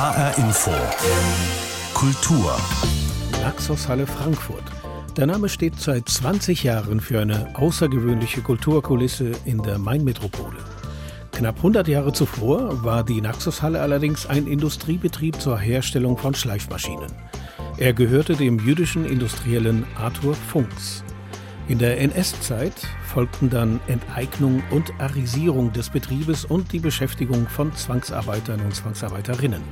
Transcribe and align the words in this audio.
HR 0.00 0.38
Info. 0.38 0.70
Kultur. 1.92 2.56
Naxos-Halle 3.42 4.06
Frankfurt. 4.06 4.62
Der 5.18 5.26
Name 5.26 5.50
steht 5.50 5.78
seit 5.78 6.08
20 6.08 6.64
Jahren 6.64 7.00
für 7.00 7.20
eine 7.20 7.48
außergewöhnliche 7.52 8.40
Kulturkulisse 8.40 9.32
in 9.44 9.62
der 9.62 9.78
Mainmetropole. 9.78 10.56
Knapp 11.32 11.58
100 11.58 11.86
Jahre 11.86 12.14
zuvor 12.14 12.82
war 12.82 13.04
die 13.04 13.20
Naxos-Halle 13.20 13.82
allerdings 13.82 14.24
ein 14.24 14.46
Industriebetrieb 14.46 15.38
zur 15.38 15.58
Herstellung 15.58 16.16
von 16.16 16.34
Schleifmaschinen. 16.34 17.12
Er 17.76 17.92
gehörte 17.92 18.36
dem 18.36 18.58
jüdischen 18.58 19.04
Industriellen 19.04 19.84
Arthur 19.98 20.34
Funks. 20.34 21.04
In 21.70 21.78
der 21.78 22.00
NS-Zeit 22.00 22.72
folgten 23.06 23.48
dann 23.48 23.78
Enteignung 23.86 24.60
und 24.72 24.92
Arisierung 24.98 25.72
des 25.72 25.88
Betriebes 25.88 26.44
und 26.44 26.72
die 26.72 26.80
Beschäftigung 26.80 27.46
von 27.46 27.72
Zwangsarbeitern 27.72 28.60
und 28.60 28.74
Zwangsarbeiterinnen. 28.74 29.62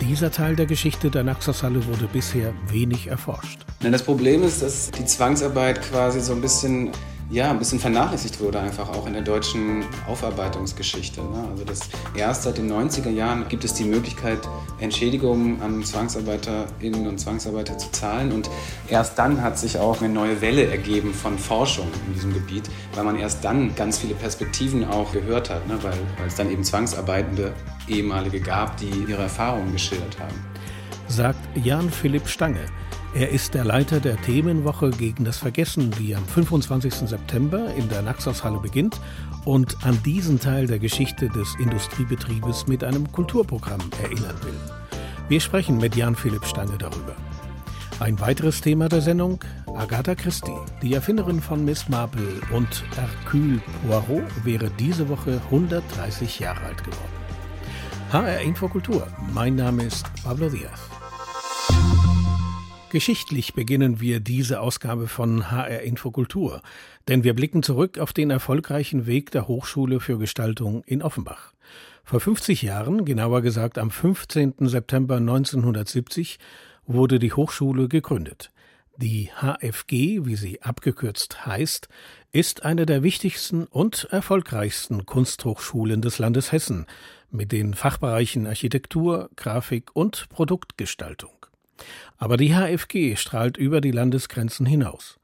Dieser 0.00 0.32
Teil 0.32 0.56
der 0.56 0.66
Geschichte 0.66 1.08
der 1.08 1.22
Naxos-Halle 1.22 1.86
wurde 1.86 2.08
bisher 2.12 2.52
wenig 2.66 3.06
erforscht. 3.06 3.64
Das 3.80 4.02
Problem 4.02 4.42
ist, 4.42 4.60
dass 4.60 4.90
die 4.90 5.04
Zwangsarbeit 5.04 5.80
quasi 5.82 6.18
so 6.18 6.32
ein 6.32 6.40
bisschen 6.40 6.90
ja, 7.30 7.50
ein 7.50 7.58
bisschen 7.58 7.78
vernachlässigt 7.78 8.40
wurde 8.40 8.58
einfach 8.58 8.88
auch 8.88 9.06
in 9.06 9.12
der 9.12 9.22
deutschen 9.22 9.84
Aufarbeitungsgeschichte. 10.08 11.20
Ne? 11.20 11.46
Also 11.50 11.64
das 11.64 11.80
erst 12.14 12.42
seit 12.42 12.58
den 12.58 12.70
90er 12.70 13.10
Jahren 13.10 13.48
gibt 13.48 13.64
es 13.64 13.72
die 13.74 13.84
Möglichkeit, 13.84 14.40
Entschädigungen 14.80 15.62
an 15.62 15.84
ZwangsarbeiterInnen 15.84 17.06
und 17.06 17.18
Zwangsarbeiter 17.18 17.78
zu 17.78 17.90
zahlen 17.92 18.32
und 18.32 18.50
erst 18.88 19.16
dann 19.16 19.42
hat 19.42 19.58
sich 19.58 19.78
auch 19.78 20.00
eine 20.00 20.12
neue 20.12 20.40
Welle 20.40 20.66
ergeben 20.66 21.14
von 21.14 21.38
Forschung 21.38 21.86
in 22.08 22.14
diesem 22.14 22.34
Gebiet, 22.34 22.68
weil 22.94 23.04
man 23.04 23.16
erst 23.16 23.44
dann 23.44 23.76
ganz 23.76 23.98
viele 23.98 24.14
Perspektiven 24.14 24.84
auch 24.84 25.12
gehört 25.12 25.50
hat, 25.50 25.68
ne? 25.68 25.78
weil, 25.82 25.98
weil 26.18 26.26
es 26.26 26.34
dann 26.34 26.50
eben 26.50 26.64
Zwangsarbeitende 26.64 27.52
ehemalige 27.86 28.40
gab, 28.40 28.76
die 28.78 28.90
ihre 29.08 29.22
Erfahrungen 29.22 29.72
geschildert 29.72 30.18
haben. 30.18 30.34
Sagt 31.06 31.38
Jan 31.54 31.90
Philipp 31.90 32.26
Stange. 32.28 32.66
Er 33.12 33.30
ist 33.30 33.54
der 33.54 33.64
Leiter 33.64 33.98
der 33.98 34.16
Themenwoche 34.22 34.90
gegen 34.90 35.24
das 35.24 35.38
Vergessen, 35.38 35.90
die 35.98 36.14
am 36.14 36.24
25. 36.24 37.08
September 37.08 37.74
in 37.74 37.88
der 37.88 38.02
Naxos-Halle 38.02 38.60
beginnt 38.60 39.00
und 39.44 39.84
an 39.84 40.00
diesen 40.04 40.38
Teil 40.38 40.68
der 40.68 40.78
Geschichte 40.78 41.28
des 41.28 41.56
Industriebetriebes 41.56 42.68
mit 42.68 42.84
einem 42.84 43.10
Kulturprogramm 43.10 43.80
erinnern 44.00 44.36
will. 44.44 44.54
Wir 45.28 45.40
sprechen 45.40 45.78
mit 45.78 45.96
Jan 45.96 46.14
Philipp 46.14 46.44
Stange 46.44 46.78
darüber. 46.78 47.16
Ein 47.98 48.20
weiteres 48.20 48.60
Thema 48.60 48.88
der 48.88 49.00
Sendung: 49.00 49.40
Agatha 49.74 50.14
Christie, 50.14 50.56
die 50.80 50.94
Erfinderin 50.94 51.40
von 51.40 51.64
Miss 51.64 51.88
Marple 51.88 52.40
und 52.52 52.84
Hercule 52.94 53.60
Poirot, 53.82 54.22
wäre 54.44 54.70
diese 54.78 55.08
Woche 55.08 55.40
130 55.46 56.38
Jahre 56.38 56.60
alt 56.60 56.84
geworden. 56.84 57.10
HR 58.12 58.40
Infokultur, 58.40 59.06
mein 59.34 59.56
Name 59.56 59.82
ist 59.84 60.06
Pablo 60.22 60.48
Diaz. 60.48 60.99
Geschichtlich 62.90 63.54
beginnen 63.54 64.00
wir 64.00 64.18
diese 64.18 64.60
Ausgabe 64.60 65.06
von 65.06 65.48
HR 65.52 65.82
Infokultur, 65.82 66.60
denn 67.06 67.22
wir 67.22 67.34
blicken 67.34 67.62
zurück 67.62 68.00
auf 68.00 68.12
den 68.12 68.30
erfolgreichen 68.30 69.06
Weg 69.06 69.30
der 69.30 69.46
Hochschule 69.46 70.00
für 70.00 70.18
Gestaltung 70.18 70.82
in 70.86 71.00
Offenbach. 71.00 71.52
Vor 72.02 72.18
50 72.18 72.62
Jahren, 72.62 73.04
genauer 73.04 73.42
gesagt 73.42 73.78
am 73.78 73.92
15. 73.92 74.54
September 74.62 75.18
1970, 75.18 76.40
wurde 76.84 77.20
die 77.20 77.32
Hochschule 77.32 77.86
gegründet. 77.86 78.50
Die 78.96 79.30
HFG, 79.40 80.26
wie 80.26 80.34
sie 80.34 80.60
abgekürzt 80.60 81.46
heißt, 81.46 81.88
ist 82.32 82.64
eine 82.64 82.86
der 82.86 83.04
wichtigsten 83.04 83.66
und 83.66 84.08
erfolgreichsten 84.10 85.06
Kunsthochschulen 85.06 86.02
des 86.02 86.18
Landes 86.18 86.50
Hessen 86.50 86.86
mit 87.30 87.52
den 87.52 87.74
Fachbereichen 87.74 88.48
Architektur, 88.48 89.30
Grafik 89.36 89.94
und 89.94 90.28
Produktgestaltung. 90.28 91.39
Aber 92.18 92.36
die 92.36 92.54
HFG 92.54 93.16
strahlt 93.16 93.56
über 93.56 93.80
die 93.80 93.90
Landesgrenzen 93.90 94.66
hinaus, 94.66 95.18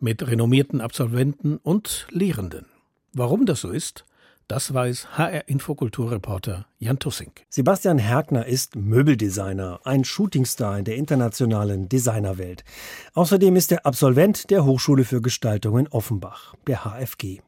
mit 0.00 0.26
renommierten 0.26 0.80
Absolventen 0.80 1.56
und 1.58 2.06
Lehrenden. 2.10 2.66
Warum 3.12 3.46
das 3.46 3.60
so 3.60 3.70
ist, 3.70 4.04
das 4.48 4.74
weiß 4.74 5.16
HR 5.16 5.48
Infokulturreporter 5.48 6.66
Jan 6.82 6.98
Tussink. 6.98 7.44
Sebastian 7.48 7.98
Herkner 7.98 8.44
ist 8.44 8.74
Möbeldesigner, 8.74 9.78
ein 9.84 10.02
Shootingstar 10.02 10.80
in 10.80 10.84
der 10.84 10.96
internationalen 10.96 11.88
Designerwelt. 11.88 12.64
Außerdem 13.14 13.54
ist 13.54 13.70
er 13.70 13.86
Absolvent 13.86 14.50
der 14.50 14.64
Hochschule 14.64 15.04
für 15.04 15.22
Gestaltung 15.22 15.78
in 15.78 15.86
Offenbach, 15.86 16.56
der 16.66 16.84
HFG. 16.84 17.38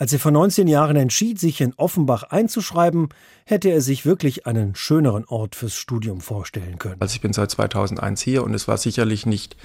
Als 0.00 0.14
er 0.14 0.18
vor 0.18 0.30
19 0.30 0.66
Jahren 0.66 0.96
entschied, 0.96 1.38
sich 1.38 1.60
in 1.60 1.74
Offenbach 1.74 2.22
einzuschreiben, 2.22 3.10
hätte 3.44 3.68
er 3.68 3.82
sich 3.82 4.06
wirklich 4.06 4.46
einen 4.46 4.74
schöneren 4.74 5.26
Ort 5.26 5.56
fürs 5.56 5.74
Studium 5.74 6.22
vorstellen 6.22 6.78
können. 6.78 6.96
Also 7.00 7.16
ich 7.16 7.20
bin 7.20 7.34
seit 7.34 7.50
2001 7.50 8.22
hier 8.22 8.42
und 8.42 8.54
es 8.54 8.66
war 8.66 8.78
sicherlich 8.78 9.26
nicht 9.26 9.58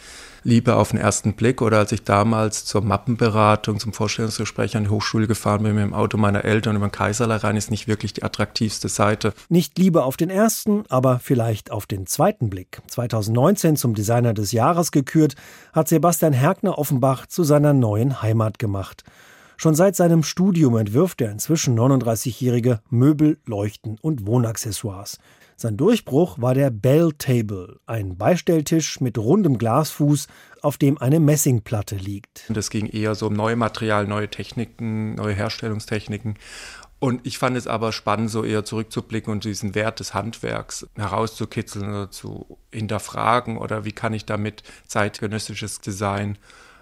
Liebe 0.44 0.76
auf 0.76 0.90
den 0.90 1.00
ersten 1.00 1.36
Blick 1.36 1.62
oder 1.62 1.78
als 1.78 1.94
ich 1.94 2.04
damals 2.04 2.66
zur 2.66 2.82
Mappenberatung, 2.82 3.80
zum 3.80 3.94
Vorstellungsgespräch 3.94 4.76
an 4.76 4.84
die 4.84 4.90
Hochschule 4.90 5.28
gefahren 5.28 5.64
bin 5.64 5.76
mit 5.76 5.86
dem 5.86 5.94
Auto 5.94 6.18
meiner 6.18 6.44
Eltern 6.44 6.76
über 6.76 6.88
den 6.88 6.92
Kaiserler 6.92 7.38
rein, 7.38 7.56
ist 7.56 7.72
nicht 7.72 7.88
wirklich 7.88 8.12
die 8.12 8.24
attraktivste 8.24 8.90
Seite. 9.06 9.34
Nicht 9.50 9.78
Liebe 9.78 10.04
auf 10.04 10.18
den 10.18 10.32
ersten, 10.32 10.84
aber 10.90 11.20
vielleicht 11.20 11.70
auf 11.70 11.86
den 11.86 12.08
zweiten 12.08 12.50
Blick. 12.50 12.82
2019 12.88 13.76
zum 13.76 13.94
Designer 13.94 14.34
des 14.34 14.52
Jahres 14.52 14.92
gekürt, 14.92 15.36
hat 15.74 15.88
Sebastian 15.88 16.34
Herkner 16.34 16.80
Offenbach 16.80 17.28
zu 17.28 17.44
seiner 17.44 17.74
neuen 17.74 18.24
Heimat 18.24 18.58
gemacht. 18.58 19.04
Schon 19.58 19.76
seit 19.76 19.96
seinem 19.96 20.24
Studium 20.24 20.76
entwirft 20.76 21.20
der 21.20 21.32
inzwischen 21.32 21.78
39-jährige 21.78 22.82
Möbel, 22.90 23.38
Leuchten 23.46 23.98
und 24.02 24.26
Wohnaccessoires. 24.26 25.20
Sein 25.58 25.78
Durchbruch 25.78 26.42
war 26.42 26.54
der 26.54 26.70
Bell 26.70 27.14
Table, 27.18 27.80
ein 27.86 28.18
Beistelltisch 28.18 29.00
mit 29.00 29.18
rundem 29.18 29.58
Glasfuß, 29.58 30.28
auf 30.62 30.78
dem 30.78 30.98
eine 30.98 31.22
Messingplatte 31.22 31.96
liegt. 31.96 32.44
Und 32.50 32.58
es 32.58 32.70
ging 32.70 32.88
eher 32.88 33.16
so 33.16 33.28
um 33.28 33.34
neue 33.34 33.56
Material, 33.56 34.06
neue 34.06 34.28
Techniken, 34.28 35.16
neue 35.16 35.34
Herstellungstechniken. 35.34 36.36
Und 37.00 37.28
ich 37.28 37.38
fand 37.38 37.58
es 37.58 37.68
aber 37.68 37.92
spannend, 37.92 38.32
so 38.32 38.44
eher 38.44 38.64
zurückzublicken 38.64 39.32
und 39.32 39.44
diesen 39.44 39.76
Wert 39.76 40.00
des 40.00 40.14
Handwerks 40.14 40.88
herauszukitzeln 40.96 41.90
oder 41.90 42.10
zu 42.10 42.58
hinterfragen 42.72 43.58
oder 43.58 43.86
wie 43.86 43.92
kann 43.92 44.14
ich 44.14 44.26
damit 44.26 44.64
zeitgenössisches 44.88 45.82
Design 45.82 46.38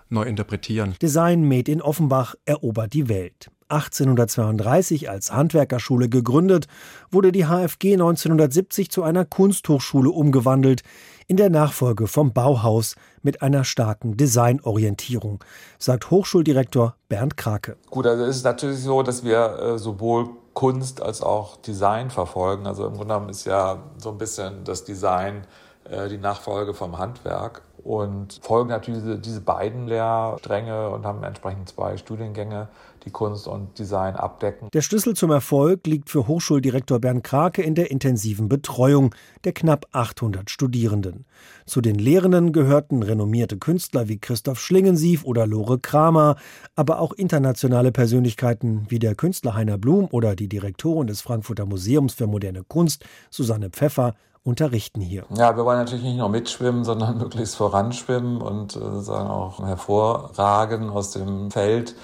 neu 0.10 0.24
interpretieren. 0.24 0.96
Design 1.02 1.48
Made 1.48 1.72
in 1.72 1.82
Offenbach 1.82 2.36
erobert 2.46 2.94
die 2.94 3.10
Welt. 3.10 3.50
1832 3.70 5.10
als 5.10 5.32
Handwerkerschule 5.32 6.08
gegründet, 6.08 6.68
wurde 7.10 7.32
die 7.32 7.46
HFG 7.46 7.94
1970 7.94 8.92
zu 8.92 9.04
einer 9.04 9.26
Kunsthochschule 9.26 10.12
umgewandelt, 10.12 10.84
in 11.28 11.38
der 11.38 11.50
Nachfolge 11.50 12.08
vom 12.08 12.34
Bauhaus 12.34 12.96
mit 13.22 13.42
einer 13.42 13.64
starken 13.64 14.18
Designorientierung, 14.18 15.44
sagt 15.80 16.12
Hochschuldirektor 16.12 16.96
Bernd 17.10 17.38
Krake. 17.38 17.78
Gut, 17.90 18.08
also 18.08 18.24
es 18.24 18.38
ist 18.38 18.44
natürlich 18.44 18.80
so, 18.80 19.04
dass 19.04 19.24
wir 19.24 19.60
äh, 19.60 19.80
sowohl 19.80 20.30
Kunst 20.54 21.02
als 21.02 21.22
auch 21.22 21.58
Design 21.58 22.10
verfolgen. 22.10 22.68
Also 22.68 22.86
im 22.86 22.94
Grunde 22.94 23.14
genommen 23.14 23.30
ist 23.30 23.46
ja 23.46 23.84
so 23.98 24.12
ein 24.12 24.18
bisschen 24.18 24.64
das 24.64 24.84
Design 24.84 25.48
äh, 25.90 26.08
die 26.10 26.18
Nachfolge 26.18 26.74
vom 26.74 26.98
Handwerk 26.98 27.62
und 27.84 28.40
folgen 28.42 28.70
natürlich 28.70 29.02
diese, 29.02 29.20
diese 29.20 29.42
beiden 29.42 29.88
Lehrstränge 29.88 30.90
und 30.90 31.06
haben 31.06 31.24
entsprechend 31.24 31.70
zwei 31.70 31.98
Studiengänge, 31.98 32.70
die 33.06 33.12
Kunst 33.12 33.48
und 33.48 33.78
Design 33.78 34.16
abdecken. 34.16 34.70
Der 34.74 34.82
Schlüssel 34.82 35.16
zum 35.16 35.32
Erfolg 35.32 35.86
liegt 35.86 36.10
für 36.10 36.28
Hochschuldirektor 36.28 37.00
Bernd 37.00 37.24
Krake 37.26 37.62
in 37.62 37.76
der 37.76 37.92
intensiven 37.92 38.48
Betreuung 38.48 39.14
der 39.44 39.52
knapp 39.52 39.88
800 39.92 40.50
Studierenden. 40.50 41.26
Zu 41.66 41.82
den 41.82 41.96
Lehrenden 41.96 42.54
gehörten 42.54 43.04
renommierte 43.04 43.58
Künstler 43.58 44.08
wie 44.08 44.20
Christoph 44.20 44.62
Schlingensief 44.62 45.26
oder 45.26 45.46
Lore 45.46 45.80
Kramer, 45.80 46.38
aber 46.76 47.00
auch 47.00 47.12
internationale 47.12 47.92
Persönlichkeiten 47.92 48.86
wie 48.88 49.00
der 49.00 49.16
Künstler 49.16 49.56
Heiner 49.56 49.78
Blum 49.78 50.08
oder 50.12 50.36
die 50.38 50.48
Direktorin 50.48 51.08
des 51.08 51.20
Frankfurter 51.20 51.66
Museums 51.66 52.14
für 52.14 52.28
moderne 52.28 52.64
Kunst 52.64 53.04
Susanne 53.30 53.70
Pfeffer 53.70 54.14
unterrichten 54.44 55.02
hier. 55.02 55.26
Ja, 55.36 55.56
wir 55.56 55.66
wollen 55.66 55.80
natürlich 55.80 56.04
nicht 56.04 56.18
nur 56.18 56.30
mitschwimmen, 56.30 56.84
sondern 56.84 57.18
möglichst 57.20 57.56
voranschwimmen 57.56 58.42
und 58.42 58.76
äh, 58.76 59.02
sagen 59.02 59.30
auch 59.30 59.60
hervorragen 59.60 60.90
aus 60.90 61.12
dem 61.12 61.52
Feld 61.52 61.96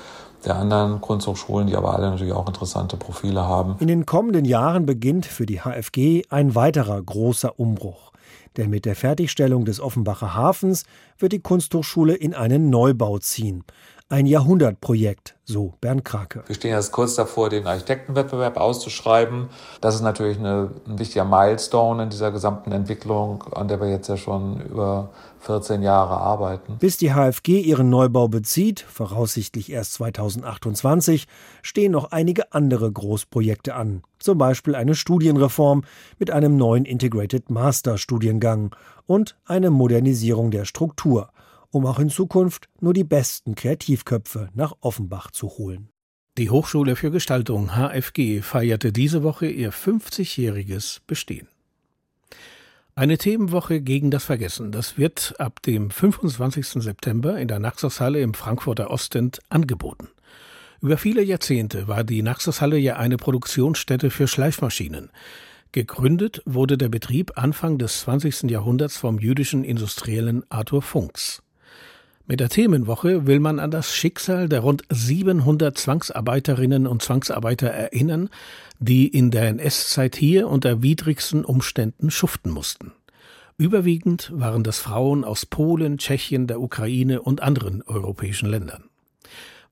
der 0.45 0.55
anderen 0.55 1.01
Kunsthochschulen, 1.01 1.67
die 1.67 1.75
aber 1.75 1.93
alle 1.93 2.09
natürlich 2.09 2.33
auch 2.33 2.47
interessante 2.47 2.95
Profile 2.97 3.45
haben. 3.45 3.75
In 3.79 3.87
den 3.87 4.05
kommenden 4.05 4.45
Jahren 4.45 4.85
beginnt 4.85 5.25
für 5.25 5.45
die 5.45 5.59
HFG 5.59 6.23
ein 6.29 6.55
weiterer 6.55 7.01
großer 7.01 7.59
Umbruch. 7.59 8.13
Denn 8.57 8.69
mit 8.69 8.85
der 8.85 8.95
Fertigstellung 8.95 9.65
des 9.65 9.79
Offenbacher 9.79 10.33
Hafens 10.33 10.83
wird 11.17 11.33
die 11.33 11.39
Kunsthochschule 11.39 12.15
in 12.15 12.33
einen 12.33 12.69
Neubau 12.69 13.19
ziehen. 13.19 13.63
Ein 14.11 14.25
Jahrhundertprojekt, 14.25 15.35
so 15.45 15.75
Bernd 15.81 16.03
Krake. 16.03 16.43
Wir 16.47 16.55
stehen 16.55 16.71
jetzt 16.71 16.91
kurz 16.91 17.13
davor, 17.13 17.51
den 17.51 17.67
Architektenwettbewerb 17.67 18.57
auszuschreiben. 18.57 19.49
Das 19.81 19.93
ist 19.93 20.01
natürlich 20.01 20.39
eine, 20.39 20.71
ein 20.87 20.97
wichtiger 20.97 21.25
Milestone 21.25 22.01
in 22.01 22.09
dieser 22.09 22.31
gesamten 22.31 22.71
Entwicklung, 22.71 23.43
an 23.51 23.67
der 23.67 23.79
wir 23.79 23.87
jetzt 23.87 24.07
ja 24.07 24.17
schon 24.17 24.61
über 24.61 25.11
14 25.41 25.83
Jahre 25.83 26.17
arbeiten. 26.17 26.77
Bis 26.79 26.97
die 26.97 27.13
HFG 27.13 27.59
ihren 27.59 27.91
Neubau 27.91 28.27
bezieht, 28.27 28.79
voraussichtlich 28.79 29.71
erst 29.71 29.93
2028, 29.93 31.27
stehen 31.61 31.91
noch 31.91 32.11
einige 32.11 32.51
andere 32.51 32.91
Großprojekte 32.91 33.75
an. 33.75 34.01
Zum 34.17 34.39
Beispiel 34.39 34.73
eine 34.73 34.95
Studienreform 34.95 35.83
mit 36.17 36.31
einem 36.31 36.57
neuen 36.57 36.85
Integrated 36.85 37.51
Master 37.51 37.99
Studiengang 37.99 38.75
und 39.05 39.37
eine 39.45 39.69
Modernisierung 39.69 40.49
der 40.49 40.65
Struktur 40.65 41.29
um 41.71 41.85
auch 41.85 41.99
in 41.99 42.09
Zukunft 42.09 42.67
nur 42.79 42.93
die 42.93 43.03
besten 43.03 43.55
Kreativköpfe 43.55 44.49
nach 44.53 44.73
Offenbach 44.81 45.31
zu 45.31 45.49
holen. 45.49 45.89
Die 46.37 46.49
Hochschule 46.49 46.95
für 46.95 47.11
Gestaltung 47.11 47.71
HFG 47.75 48.41
feierte 48.41 48.93
diese 48.93 49.23
Woche 49.23 49.47
ihr 49.47 49.73
50-jähriges 49.73 51.01
Bestehen. 51.05 51.47
Eine 52.95 53.17
Themenwoche 53.17 53.81
gegen 53.81 54.11
das 54.11 54.25
Vergessen, 54.25 54.71
das 54.71 54.97
wird 54.97 55.33
ab 55.39 55.61
dem 55.61 55.89
25. 55.89 56.83
September 56.83 57.39
in 57.39 57.47
der 57.47 57.59
Naxos-Halle 57.59 58.21
im 58.21 58.33
Frankfurter 58.33 58.91
Ostend 58.91 59.39
angeboten. 59.49 60.09
Über 60.81 60.97
viele 60.97 61.23
Jahrzehnte 61.23 61.87
war 61.87 62.03
die 62.03 62.21
Naxos-Halle 62.21 62.77
ja 62.77 62.97
eine 62.97 63.17
Produktionsstätte 63.17 64.09
für 64.09 64.27
Schleifmaschinen. 64.27 65.11
Gegründet 65.71 66.41
wurde 66.45 66.77
der 66.77 66.89
Betrieb 66.89 67.37
Anfang 67.37 67.77
des 67.77 68.01
20. 68.01 68.49
Jahrhunderts 68.49 68.97
vom 68.97 69.19
jüdischen 69.19 69.63
Industriellen 69.63 70.43
Arthur 70.49 70.81
Funks. 70.81 71.43
Mit 72.31 72.41
der 72.41 72.49
Themenwoche 72.49 73.25
will 73.25 73.39
man 73.39 73.57
an 73.57 73.71
das 73.71 73.91
Schicksal 73.91 74.47
der 74.47 74.59
rund 74.59 74.83
700 74.91 75.75
Zwangsarbeiterinnen 75.75 76.85
und 76.85 77.01
Zwangsarbeiter 77.01 77.69
erinnern, 77.69 78.29
die 78.77 79.07
in 79.07 79.31
der 79.31 79.47
NS-Zeit 79.47 80.15
hier 80.15 80.47
unter 80.47 80.83
widrigsten 80.83 81.43
Umständen 81.43 82.11
schuften 82.11 82.51
mussten. 82.51 82.91
Überwiegend 83.57 84.31
waren 84.31 84.63
das 84.63 84.77
Frauen 84.77 85.23
aus 85.23 85.47
Polen, 85.47 85.97
Tschechien, 85.97 86.45
der 86.45 86.61
Ukraine 86.61 87.23
und 87.23 87.41
anderen 87.41 87.81
europäischen 87.81 88.47
Ländern. 88.47 88.83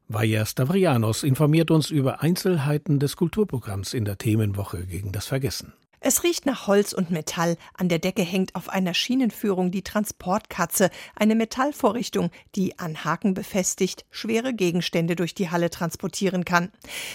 Vaja 0.08 0.44
Stavrianos 0.44 1.22
informiert 1.22 1.70
uns 1.70 1.92
über 1.92 2.24
Einzelheiten 2.24 2.98
des 2.98 3.18
Kulturprogramms 3.18 3.94
in 3.94 4.04
der 4.04 4.18
Themenwoche 4.18 4.84
gegen 4.88 5.12
das 5.12 5.28
Vergessen. 5.28 5.74
Es 6.00 6.24
riecht 6.24 6.46
nach 6.46 6.68
Holz 6.68 6.94
und 6.94 7.10
Metall. 7.10 7.58
An 7.74 7.90
der 7.90 7.98
Decke 7.98 8.22
hängt 8.22 8.54
auf 8.54 8.70
einer 8.70 8.94
Schienenführung 8.94 9.72
die 9.72 9.82
Transportkatze, 9.82 10.92
eine 11.16 11.34
Metallvorrichtung, 11.34 12.30
die 12.56 12.78
an 12.78 13.04
Haken 13.04 13.34
befestigt 13.34 14.06
schwere 14.12 14.54
Gegenstände 14.54 15.16
durch 15.16 15.34
die 15.34 15.50
Halle 15.50 15.72
transportieren 15.72 16.46
kann. 16.46 16.72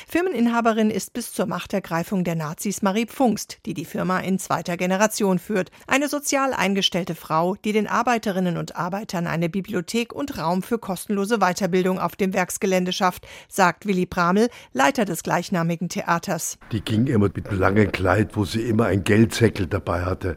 Firmeninhaberin 0.08 0.90
ist 0.90 1.12
bis 1.12 1.32
zur 1.32 1.46
Machtergreifung 1.46 2.24
der 2.24 2.34
Nazis 2.34 2.82
Marie 2.82 3.06
Pfungst, 3.06 3.58
die 3.66 3.74
die 3.74 3.84
Firma 3.84 4.18
in 4.18 4.40
zweiter 4.40 4.76
Generation 4.76 5.38
führt. 5.38 5.70
Eine 5.86 6.08
sozial 6.08 6.52
eingestellte 6.52 7.14
Frau, 7.14 7.54
die 7.64 7.72
den 7.72 7.86
Arbeiterinnen 7.86 8.56
und 8.56 8.74
Arbeitern 8.74 9.28
eine 9.28 9.48
Bibliothek 9.48 10.12
und 10.12 10.38
Raum 10.38 10.62
für 10.62 10.78
kostenlose 10.78 11.38
Weiterbildung 11.38 12.00
auf 12.00 12.16
dem 12.16 12.34
Werksgelände 12.34 12.92
schafft, 12.92 13.28
sagt 13.48 13.86
Willi 13.86 14.06
Bramel, 14.06 14.48
Leiter 14.72 15.04
des 15.04 15.22
gleichnamigen 15.22 15.88
Theaters. 15.88 16.58
Die 16.72 16.80
ging 16.80 17.06
immer 17.06 17.30
mit 17.32 17.48
einem 17.48 17.60
langen 17.60 17.92
Kleid, 17.92 18.36
wo 18.36 18.44
sie 18.44 18.71
immer 18.72 18.86
ein 18.86 19.04
Geldsäckel 19.04 19.66
dabei 19.66 20.02
hatte 20.02 20.36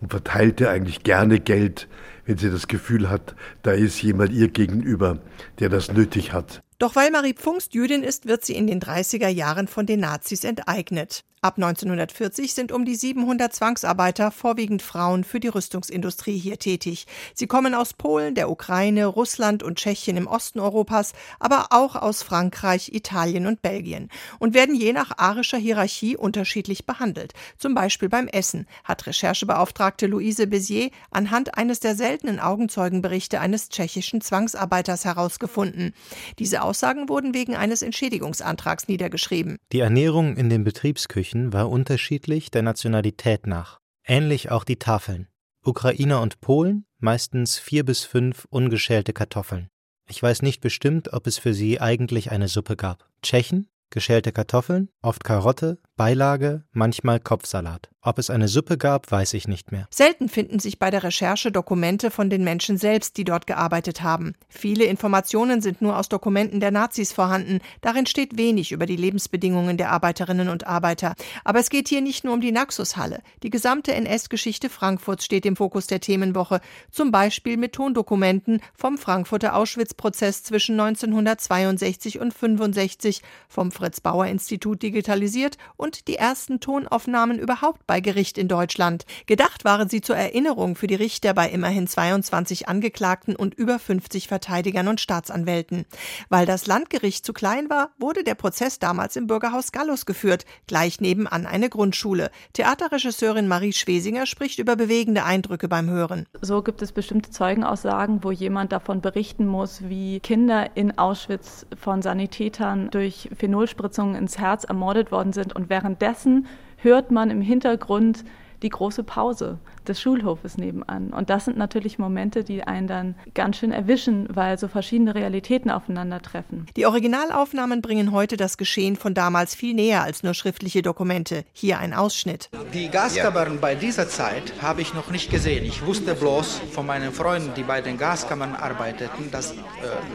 und 0.00 0.10
verteilte 0.10 0.68
eigentlich 0.68 1.04
gerne 1.04 1.40
Geld, 1.40 1.88
wenn 2.24 2.36
sie 2.36 2.50
das 2.50 2.66
Gefühl 2.66 3.08
hat, 3.08 3.36
da 3.62 3.70
ist 3.70 4.02
jemand 4.02 4.32
ihr 4.32 4.48
gegenüber, 4.48 5.18
der 5.60 5.68
das 5.68 5.92
nötig 5.92 6.32
hat. 6.32 6.60
Doch 6.78 6.94
weil 6.94 7.10
Marie 7.10 7.32
Pfungst 7.32 7.74
Jüdin 7.74 8.02
ist, 8.02 8.26
wird 8.26 8.44
sie 8.44 8.54
in 8.54 8.66
den 8.66 8.80
30er 8.80 9.28
Jahren 9.28 9.66
von 9.66 9.86
den 9.86 10.00
Nazis 10.00 10.44
enteignet. 10.44 11.24
Ab 11.46 11.58
1940 11.58 12.54
sind 12.54 12.72
um 12.72 12.84
die 12.84 12.96
700 12.96 13.52
Zwangsarbeiter, 13.52 14.32
vorwiegend 14.32 14.82
Frauen, 14.82 15.22
für 15.22 15.38
die 15.38 15.46
Rüstungsindustrie 15.46 16.36
hier 16.36 16.58
tätig. 16.58 17.06
Sie 17.34 17.46
kommen 17.46 17.72
aus 17.72 17.92
Polen, 17.92 18.34
der 18.34 18.50
Ukraine, 18.50 19.06
Russland 19.06 19.62
und 19.62 19.78
Tschechien 19.78 20.16
im 20.16 20.26
Osten 20.26 20.58
Europas, 20.58 21.12
aber 21.38 21.66
auch 21.70 21.94
aus 21.94 22.24
Frankreich, 22.24 22.92
Italien 22.92 23.46
und 23.46 23.62
Belgien 23.62 24.08
und 24.40 24.54
werden 24.54 24.74
je 24.74 24.92
nach 24.92 25.18
arischer 25.18 25.58
Hierarchie 25.58 26.16
unterschiedlich 26.16 26.84
behandelt. 26.84 27.32
Zum 27.58 27.74
Beispiel 27.74 28.08
beim 28.08 28.26
Essen, 28.26 28.66
hat 28.82 29.06
Recherchebeauftragte 29.06 30.08
Luise 30.08 30.44
Bézier 30.44 30.90
anhand 31.12 31.56
eines 31.56 31.78
der 31.78 31.94
seltenen 31.94 32.40
Augenzeugenberichte 32.40 33.40
eines 33.40 33.68
tschechischen 33.68 34.20
Zwangsarbeiters 34.20 35.04
herausgefunden. 35.04 35.94
Diese 36.40 36.62
Aussagen 36.66 37.08
wurden 37.08 37.32
wegen 37.32 37.56
eines 37.56 37.82
Entschädigungsantrags 37.82 38.88
niedergeschrieben. 38.88 39.56
Die 39.72 39.80
Ernährung 39.80 40.36
in 40.36 40.50
den 40.50 40.64
Betriebsküchen 40.64 41.16
Küchen 41.16 41.52
war 41.52 41.70
unterschiedlich 41.70 42.50
der 42.50 42.62
Nationalität 42.62 43.46
nach. 43.46 43.78
Ähnlich 44.04 44.50
auch 44.50 44.64
die 44.64 44.76
Tafeln. 44.76 45.28
Ukrainer 45.64 46.20
und 46.20 46.40
Polen 46.40 46.84
meistens 46.98 47.58
vier 47.58 47.84
bis 47.84 48.04
fünf 48.04 48.46
ungeschälte 48.50 49.12
Kartoffeln. 49.12 49.68
Ich 50.08 50.22
weiß 50.22 50.42
nicht 50.42 50.60
bestimmt, 50.60 51.12
ob 51.12 51.26
es 51.26 51.38
für 51.38 51.54
sie 51.54 51.80
eigentlich 51.80 52.30
eine 52.30 52.48
Suppe 52.48 52.76
gab. 52.76 53.08
Tschechen 53.22 53.68
geschälte 53.90 54.32
Kartoffeln, 54.32 54.88
oft 55.02 55.24
Karotte, 55.24 55.78
Beilage, 55.96 56.64
manchmal 56.72 57.20
Kopfsalat. 57.20 57.90
Ob 58.06 58.20
es 58.20 58.30
eine 58.30 58.46
Suppe 58.46 58.78
gab, 58.78 59.10
weiß 59.10 59.34
ich 59.34 59.48
nicht 59.48 59.72
mehr. 59.72 59.88
Selten 59.90 60.28
finden 60.28 60.60
sich 60.60 60.78
bei 60.78 60.92
der 60.92 61.02
Recherche 61.02 61.50
Dokumente 61.50 62.12
von 62.12 62.30
den 62.30 62.44
Menschen 62.44 62.78
selbst, 62.78 63.16
die 63.16 63.24
dort 63.24 63.48
gearbeitet 63.48 64.04
haben. 64.04 64.36
Viele 64.48 64.84
Informationen 64.84 65.60
sind 65.60 65.82
nur 65.82 65.98
aus 65.98 66.08
Dokumenten 66.08 66.60
der 66.60 66.70
Nazis 66.70 67.12
vorhanden. 67.12 67.58
Darin 67.80 68.06
steht 68.06 68.38
wenig 68.38 68.70
über 68.70 68.86
die 68.86 68.94
Lebensbedingungen 68.94 69.76
der 69.76 69.90
Arbeiterinnen 69.90 70.48
und 70.48 70.68
Arbeiter. 70.68 71.16
Aber 71.42 71.58
es 71.58 71.68
geht 71.68 71.88
hier 71.88 72.00
nicht 72.00 72.22
nur 72.22 72.34
um 72.34 72.40
die 72.40 72.52
Naxushalle. 72.52 73.22
Die 73.42 73.50
gesamte 73.50 73.92
NS-Geschichte 73.92 74.70
Frankfurts 74.70 75.24
steht 75.24 75.44
im 75.44 75.56
Fokus 75.56 75.88
der 75.88 75.98
Themenwoche. 75.98 76.60
Zum 76.92 77.10
Beispiel 77.10 77.56
mit 77.56 77.72
Tondokumenten 77.72 78.60
vom 78.72 78.98
Frankfurter 78.98 79.56
Auschwitz-Prozess 79.56 80.44
zwischen 80.44 80.78
1962 80.78 82.20
und 82.20 82.26
1965 82.26 83.22
vom 83.48 83.72
Fritz-Bauer-Institut 83.72 84.84
digitalisiert 84.84 85.58
und 85.76 86.06
die 86.06 86.14
ersten 86.14 86.60
Tonaufnahmen 86.60 87.40
überhaupt 87.40 87.84
bei 87.88 87.95
Gericht 88.00 88.38
in 88.38 88.48
Deutschland. 88.48 89.04
Gedacht 89.26 89.64
waren 89.66 89.90
sie 89.90 90.00
zur 90.00 90.16
Erinnerung 90.16 90.74
für 90.74 90.86
die 90.86 90.94
Richter 90.94 91.34
bei 91.34 91.50
immerhin 91.50 91.86
22 91.86 92.68
Angeklagten 92.68 93.36
und 93.36 93.54
über 93.54 93.78
50 93.78 94.26
Verteidigern 94.28 94.88
und 94.88 95.00
Staatsanwälten. 95.00 95.84
Weil 96.30 96.46
das 96.46 96.66
Landgericht 96.66 97.26
zu 97.26 97.34
klein 97.34 97.68
war, 97.68 97.90
wurde 97.98 98.24
der 98.24 98.34
Prozess 98.34 98.78
damals 98.78 99.16
im 99.16 99.26
Bürgerhaus 99.26 99.72
Gallus 99.72 100.06
geführt, 100.06 100.46
gleich 100.66 101.00
nebenan 101.00 101.44
eine 101.44 101.68
Grundschule. 101.68 102.30
Theaterregisseurin 102.54 103.48
Marie 103.48 103.74
Schwesinger 103.74 104.24
spricht 104.24 104.58
über 104.58 104.76
bewegende 104.76 105.24
Eindrücke 105.24 105.68
beim 105.68 105.90
Hören. 105.90 106.26
So 106.40 106.62
gibt 106.62 106.80
es 106.80 106.92
bestimmte 106.92 107.30
Zeugenaussagen, 107.30 108.24
wo 108.24 108.30
jemand 108.30 108.72
davon 108.72 109.02
berichten 109.02 109.46
muss, 109.46 109.82
wie 109.88 110.20
Kinder 110.20 110.76
in 110.76 110.96
Auschwitz 110.96 111.66
von 111.78 112.00
Sanitätern 112.00 112.90
durch 112.90 113.28
Phenol 113.36 113.66
Pistolenspritzungen 113.66 114.14
ins 114.14 114.38
Herz 114.38 114.64
ermordet 114.64 115.10
worden 115.10 115.32
sind. 115.32 115.54
Und 115.54 115.68
währenddessen 115.68 116.46
hört 116.86 117.10
man 117.10 117.30
im 117.30 117.40
Hintergrund 117.40 118.24
die 118.62 118.68
große 118.70 119.02
Pause 119.02 119.58
des 119.86 120.00
Schulhofes 120.00 120.56
nebenan. 120.56 121.12
Und 121.12 121.30
das 121.30 121.44
sind 121.44 121.56
natürlich 121.56 121.98
Momente, 121.98 122.42
die 122.44 122.62
einen 122.62 122.86
dann 122.86 123.14
ganz 123.34 123.58
schön 123.58 123.72
erwischen, 123.72 124.28
weil 124.34 124.58
so 124.58 124.68
verschiedene 124.68 125.14
Realitäten 125.14 125.70
aufeinandertreffen. 125.70 126.66
Die 126.76 126.86
Originalaufnahmen 126.86 127.82
bringen 127.82 128.12
heute 128.12 128.36
das 128.36 128.56
Geschehen 128.56 128.96
von 128.96 129.14
damals 129.14 129.54
viel 129.54 129.74
näher 129.74 130.02
als 130.02 130.22
nur 130.22 130.34
schriftliche 130.34 130.82
Dokumente. 130.82 131.44
Hier 131.52 131.78
ein 131.78 131.94
Ausschnitt. 131.94 132.50
Die 132.72 132.88
Gaskammern 132.88 133.60
bei 133.60 133.74
dieser 133.74 134.08
Zeit 134.08 134.54
habe 134.62 134.80
ich 134.80 134.94
noch 134.94 135.10
nicht 135.10 135.30
gesehen. 135.30 135.64
Ich 135.64 135.84
wusste 135.84 136.14
bloß 136.14 136.62
von 136.72 136.86
meinen 136.86 137.12
Freunden, 137.12 137.52
die 137.54 137.62
bei 137.62 137.80
den 137.80 137.98
Gaskammern 137.98 138.54
arbeiteten, 138.54 139.30
dass, 139.30 139.52
äh, 139.52 139.56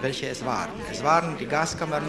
welche 0.01 0.27
es 0.27 0.45
waren. 0.45 0.69
Es 0.91 1.03
waren 1.03 1.37
die 1.39 1.45
Gaskammern 1.45 2.03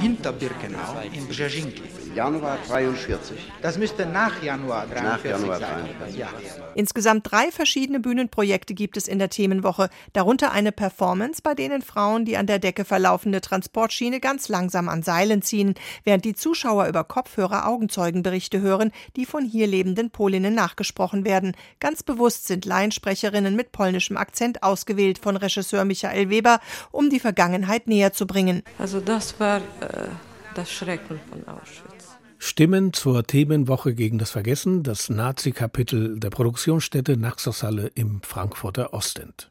hinter 0.00 0.32
Birkenau 0.32 1.00
in 1.12 1.26
Brzezzinki. 1.26 1.82
Januar 2.16 2.56
43. 2.66 3.52
Das 3.60 3.76
müsste 3.76 4.06
nach 4.06 4.42
Januar 4.42 4.86
43 4.86 5.04
nach 5.04 5.24
Januar 5.24 5.58
43. 5.58 6.18
Ja. 6.18 6.28
Insgesamt 6.74 7.30
drei 7.30 7.50
verschiedene 7.52 8.00
Bühnenprojekte 8.00 8.72
gibt 8.72 8.96
es 8.96 9.06
in 9.06 9.18
der 9.18 9.28
Themenwoche, 9.28 9.90
darunter 10.14 10.50
eine 10.52 10.72
Performance, 10.72 11.42
bei 11.42 11.54
denen 11.54 11.82
Frauen 11.82 12.24
die 12.24 12.38
an 12.38 12.46
der 12.46 12.58
Decke 12.58 12.86
verlaufende 12.86 13.42
Transportschiene 13.42 14.18
ganz 14.20 14.48
langsam 14.48 14.88
an 14.88 15.02
Seilen 15.02 15.42
ziehen, 15.42 15.74
während 16.04 16.24
die 16.24 16.34
Zuschauer 16.34 16.86
über 16.86 17.04
Kopfhörer 17.04 17.68
Augenzeugenberichte 17.68 18.62
hören, 18.62 18.92
die 19.16 19.26
von 19.26 19.44
hier 19.44 19.66
lebenden 19.66 20.08
Polinnen 20.08 20.54
nachgesprochen 20.54 21.26
werden. 21.26 21.54
Ganz 21.80 22.02
bewusst 22.02 22.46
sind 22.46 22.64
Laiensprecherinnen 22.64 23.54
mit 23.54 23.72
polnischem 23.72 24.16
Akzent 24.16 24.62
ausgewählt 24.62 25.18
von 25.18 25.36
Regisseur 25.36 25.84
Michael 25.84 26.30
Weber, 26.30 26.60
um 26.92 27.10
die 27.10 27.20
Vergangenheit 27.20 27.88
näher 27.88 28.14
zu 28.14 28.26
bringen. 28.26 28.62
Also 28.78 29.00
das 29.00 29.38
war 29.38 29.58
äh, 29.58 30.08
das 30.54 30.72
Schrecken 30.72 31.20
von 31.30 31.46
Auschwitz. 31.46 31.95
Stimmen 32.38 32.92
zur 32.92 33.24
Themenwoche 33.24 33.94
gegen 33.94 34.18
das 34.18 34.30
Vergessen, 34.30 34.82
das 34.82 35.08
Nazi-Kapitel 35.08 36.20
der 36.20 36.30
Produktionsstätte 36.30 37.16
Naxoshalle 37.16 37.90
im 37.94 38.20
Frankfurter 38.22 38.92
Ostend. 38.92 39.50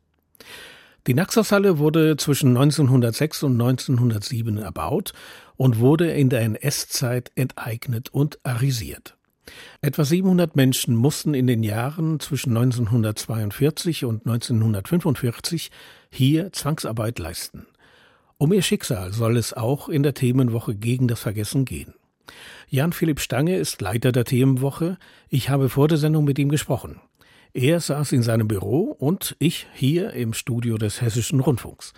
Die 1.08 1.14
Naxos-Halle 1.14 1.78
wurde 1.78 2.18
zwischen 2.18 2.50
1906 2.50 3.44
und 3.44 3.54
1907 3.54 4.58
erbaut 4.58 5.14
und 5.56 5.80
wurde 5.80 6.12
in 6.12 6.30
der 6.30 6.42
NS-Zeit 6.42 7.32
enteignet 7.36 8.10
und 8.10 8.40
arisiert. 8.44 9.16
Etwa 9.82 10.04
700 10.04 10.56
Menschen 10.56 10.96
mussten 10.96 11.36
in 11.36 11.46
den 11.46 11.64
Jahren 11.64 12.20
zwischen 12.20 12.58
1942 12.58 14.06
und 14.06 14.26
1945 14.26 15.70
hier 16.12 16.52
Zwangsarbeit 16.52 17.20
leisten. 17.20 17.68
Um 18.38 18.52
ihr 18.52 18.64
Schicksal 18.64 19.14
soll 19.14 19.38
es 19.38 19.54
auch 19.54 19.90
in 19.90 20.02
der 20.02 20.16
Themenwoche 20.16 20.76
gegen 20.76 21.08
das 21.08 21.20
Vergessen 21.20 21.66
gehen. 21.66 21.94
Jan 22.70 22.94
Philipp 22.94 23.20
Stange 23.20 23.58
ist 23.58 23.82
Leiter 23.82 24.12
der 24.12 24.26
Themenwoche. 24.26 24.98
Ich 25.30 25.50
habe 25.50 25.70
vor 25.70 25.88
der 25.88 25.98
Sendung 25.98 26.26
mit 26.26 26.40
ihm 26.40 26.50
gesprochen. 26.50 27.00
Er 27.54 27.80
saß 27.80 28.12
in 28.12 28.22
seinem 28.22 28.48
Büro 28.48 28.96
und 29.00 29.36
ich 29.40 29.68
hier 29.74 30.12
im 30.12 30.34
Studio 30.34 30.78
des 30.78 31.02
Hessischen 31.02 31.40
Rundfunks. 31.40 31.94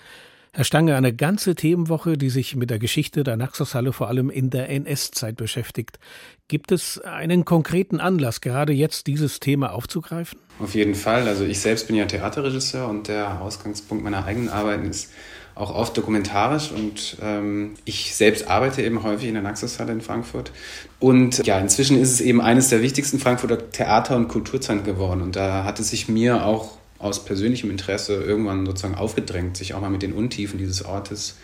Herr 0.54 0.64
Stange, 0.64 0.96
eine 0.96 1.14
ganze 1.14 1.54
Themenwoche, 1.54 2.18
die 2.18 2.32
sich 2.32 2.56
mit 2.56 2.72
der 2.72 2.80
Geschichte 2.80 3.24
der 3.24 3.38
Naxoshalle 3.38 3.94
vor 3.94 4.08
allem 4.08 4.32
in 4.32 4.50
der 4.50 4.70
NS-Zeit 4.70 5.36
beschäftigt. 5.36 6.00
Gibt 6.48 6.72
es 6.72 7.00
einen 7.00 7.46
konkreten 7.46 8.00
Anlass, 8.00 8.42
gerade 8.42 8.74
jetzt 8.74 9.06
dieses 9.06 9.40
Thema 9.40 9.74
aufzugreifen? 9.74 10.40
Auf 10.60 10.74
jeden 10.74 10.96
Fall. 10.96 11.28
Also 11.28 11.44
ich 11.44 11.60
selbst 11.60 11.86
bin 11.86 11.96
ja 11.96 12.06
Theaterregisseur 12.06 12.88
und 12.88 13.08
der 13.08 13.40
Ausgangspunkt 13.42 14.04
meiner 14.04 14.26
eigenen 14.26 14.50
Arbeiten 14.50 14.88
ist 14.88 15.12
auch 15.58 15.74
oft 15.74 15.98
dokumentarisch 15.98 16.72
und 16.72 17.18
ähm, 17.22 17.76
ich 17.86 18.16
selbst 18.16 18.48
arbeite 18.48 18.82
eben 18.82 19.04
häufig 19.04 19.28
in 19.28 19.34
der 19.34 19.44
Naxos-Halle 19.44 19.92
in 19.92 20.02
Frankfurt. 20.02 20.52
Und 21.00 21.46
ja, 21.46 21.60
inzwischen 21.60 22.00
ist 22.00 22.12
es 22.12 22.22
eben 22.22 22.42
eines 22.42 22.70
der 22.70 22.82
wichtigsten 22.82 23.20
Frankfurter 23.20 23.72
Theater- 23.72 24.16
und 24.16 24.28
Kulturzentren 24.28 24.86
geworden 24.86 25.22
und 25.22 25.36
da 25.36 25.64
hat 25.64 25.80
es 25.80 25.90
sich 25.90 26.08
mir 26.08 26.46
auch 26.46 26.78
aus 27.00 27.26
persönlichem 27.26 27.70
Interesse 27.70 28.16
irgendwann 28.16 28.66
sozusagen 28.66 28.96
aufgedrängt, 28.96 29.58
sich 29.58 29.74
auch 29.74 29.82
mal 29.82 29.90
mit 29.90 30.02
den 30.02 30.14
Untiefen 30.14 30.58
dieses 30.58 30.84
Ortes 30.84 31.36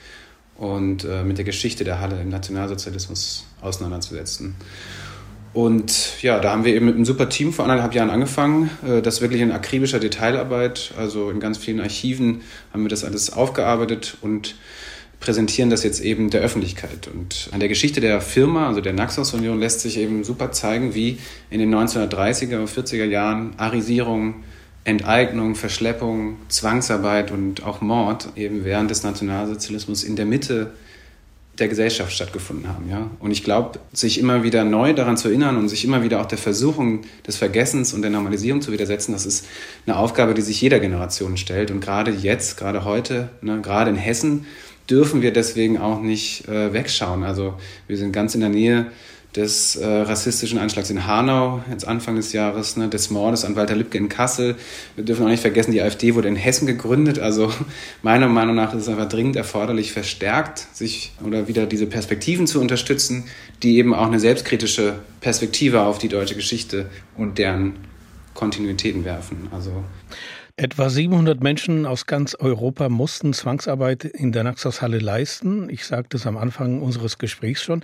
und 0.57 1.03
äh, 1.03 1.23
mit 1.23 1.37
der 1.37 1.45
Geschichte 1.45 1.83
der 1.83 1.99
Halle 1.99 2.21
im 2.21 2.29
Nationalsozialismus 2.29 3.45
auseinanderzusetzen. 3.61 4.55
Und 5.53 6.21
ja, 6.23 6.39
da 6.39 6.51
haben 6.51 6.65
wir 6.65 6.73
eben 6.75 6.87
mit 6.87 6.95
einem 6.95 7.05
super 7.05 7.29
Team 7.29 7.53
vor 7.53 7.65
anderthalb 7.65 7.93
Jahren 7.93 8.09
angefangen. 8.09 8.71
Äh, 8.85 9.01
das 9.01 9.21
wirklich 9.21 9.41
in 9.41 9.51
akribischer 9.51 9.99
Detailarbeit, 9.99 10.93
also 10.97 11.29
in 11.29 11.39
ganz 11.39 11.57
vielen 11.57 11.79
Archiven 11.79 12.41
haben 12.73 12.83
wir 12.83 12.89
das 12.89 13.03
alles 13.03 13.31
aufgearbeitet 13.31 14.17
und 14.21 14.55
präsentieren 15.19 15.69
das 15.69 15.83
jetzt 15.83 16.01
eben 16.01 16.29
der 16.31 16.41
Öffentlichkeit. 16.41 17.07
Und 17.07 17.49
an 17.51 17.59
der 17.59 17.69
Geschichte 17.69 18.01
der 18.01 18.19
Firma, 18.19 18.67
also 18.67 18.81
der 18.81 18.93
Naxos 18.93 19.33
Union, 19.33 19.59
lässt 19.59 19.79
sich 19.79 19.97
eben 19.97 20.23
super 20.23 20.51
zeigen, 20.51 20.95
wie 20.95 21.17
in 21.49 21.59
den 21.59 21.73
1930er 21.73 22.57
und 22.57 22.69
40er 22.69 23.05
Jahren 23.05 23.53
Arisierung, 23.57 24.43
Enteignung, 24.83 25.55
Verschleppung, 25.55 26.37
Zwangsarbeit 26.49 27.31
und 27.31 27.63
auch 27.63 27.79
Mord 27.79 28.29
eben 28.35 28.65
während 28.65 28.91
des 28.91 29.03
Nationalsozialismus 29.03 30.03
in 30.03 30.17
der 30.17 30.25
Mitte 30.25 30.73
der 31.59 31.67
Gesellschaft 31.67 32.11
stattgefunden 32.11 32.67
haben. 32.67 32.89
Ja? 32.89 33.11
Und 33.19 33.31
ich 33.31 33.43
glaube, 33.43 33.79
sich 33.91 34.19
immer 34.19 34.43
wieder 34.43 34.63
neu 34.63 34.93
daran 34.93 35.17
zu 35.17 35.27
erinnern 35.27 35.57
und 35.57 35.69
sich 35.69 35.85
immer 35.85 36.03
wieder 36.03 36.19
auch 36.21 36.25
der 36.25 36.39
Versuchung 36.39 37.01
des 37.27 37.37
Vergessens 37.37 37.93
und 37.93 38.01
der 38.01 38.09
Normalisierung 38.09 38.61
zu 38.61 38.71
widersetzen, 38.71 39.11
das 39.11 39.25
ist 39.25 39.45
eine 39.85 39.97
Aufgabe, 39.97 40.33
die 40.33 40.41
sich 40.41 40.59
jeder 40.61 40.79
Generation 40.79 41.37
stellt. 41.37 41.69
Und 41.69 41.79
gerade 41.79 42.11
jetzt, 42.11 42.57
gerade 42.57 42.85
heute, 42.85 43.29
ne, 43.41 43.61
gerade 43.61 43.91
in 43.91 43.95
Hessen, 43.97 44.45
dürfen 44.89 45.21
wir 45.21 45.31
deswegen 45.31 45.77
auch 45.77 46.01
nicht 46.01 46.47
äh, 46.47 46.73
wegschauen. 46.73 47.23
Also 47.23 47.53
wir 47.87 47.97
sind 47.97 48.11
ganz 48.11 48.33
in 48.35 48.41
der 48.41 48.49
Nähe 48.49 48.87
des 49.35 49.75
äh, 49.75 49.85
rassistischen 49.85 50.59
Anschlags 50.59 50.89
in 50.89 51.07
Hanau, 51.07 51.63
jetzt 51.69 51.87
Anfang 51.87 52.15
des 52.15 52.33
Jahres, 52.33 52.77
ne, 52.77 52.87
des 52.87 53.09
Mordes 53.09 53.45
an 53.45 53.55
Walter 53.55 53.75
Lübcke 53.75 53.97
in 53.97 54.09
Kassel. 54.09 54.55
Wir 54.95 55.03
dürfen 55.03 55.25
auch 55.25 55.29
nicht 55.29 55.41
vergessen, 55.41 55.71
die 55.71 55.81
AfD 55.81 56.13
wurde 56.13 56.27
in 56.27 56.35
Hessen 56.35 56.67
gegründet. 56.67 57.19
Also 57.19 57.51
meiner 58.03 58.27
Meinung 58.27 58.55
nach 58.55 58.73
ist 58.73 58.83
es 58.83 58.89
einfach 58.89 59.09
dringend 59.09 59.35
erforderlich, 59.35 59.91
verstärkt 59.91 60.67
sich 60.73 61.13
oder 61.25 61.47
wieder 61.47 61.65
diese 61.65 61.87
Perspektiven 61.87 62.45
zu 62.45 62.61
unterstützen, 62.61 63.25
die 63.63 63.77
eben 63.77 63.93
auch 63.93 64.07
eine 64.07 64.19
selbstkritische 64.19 64.95
Perspektive 65.21 65.81
auf 65.81 65.97
die 65.97 66.09
deutsche 66.09 66.35
Geschichte 66.35 66.87
und 67.17 67.37
deren 67.39 67.75
Kontinuitäten 68.35 69.05
werfen. 69.05 69.47
Also 69.51 69.83
Etwa 70.55 70.87
700 70.87 71.41
Menschen 71.41 71.87
aus 71.87 72.05
ganz 72.05 72.35
Europa 72.35 72.87
mussten 72.87 73.33
Zwangsarbeit 73.33 74.05
in 74.05 74.31
der 74.31 74.43
Naxos-Halle 74.43 74.99
leisten. 74.99 75.67
Ich 75.71 75.83
sagte 75.83 76.17
es 76.17 76.27
am 76.27 76.37
Anfang 76.37 76.79
unseres 76.83 77.17
Gesprächs 77.17 77.63
schon. 77.63 77.83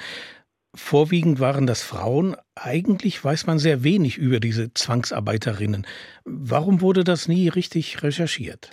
Vorwiegend 0.75 1.39
waren 1.39 1.65
das 1.65 1.81
Frauen. 1.81 2.35
Eigentlich 2.53 3.23
weiß 3.23 3.47
man 3.47 3.57
sehr 3.57 3.83
wenig 3.83 4.17
über 4.17 4.39
diese 4.39 4.71
Zwangsarbeiterinnen. 4.73 5.87
Warum 6.25 6.81
wurde 6.81 7.03
das 7.03 7.27
nie 7.27 7.47
richtig 7.47 8.03
recherchiert? 8.03 8.69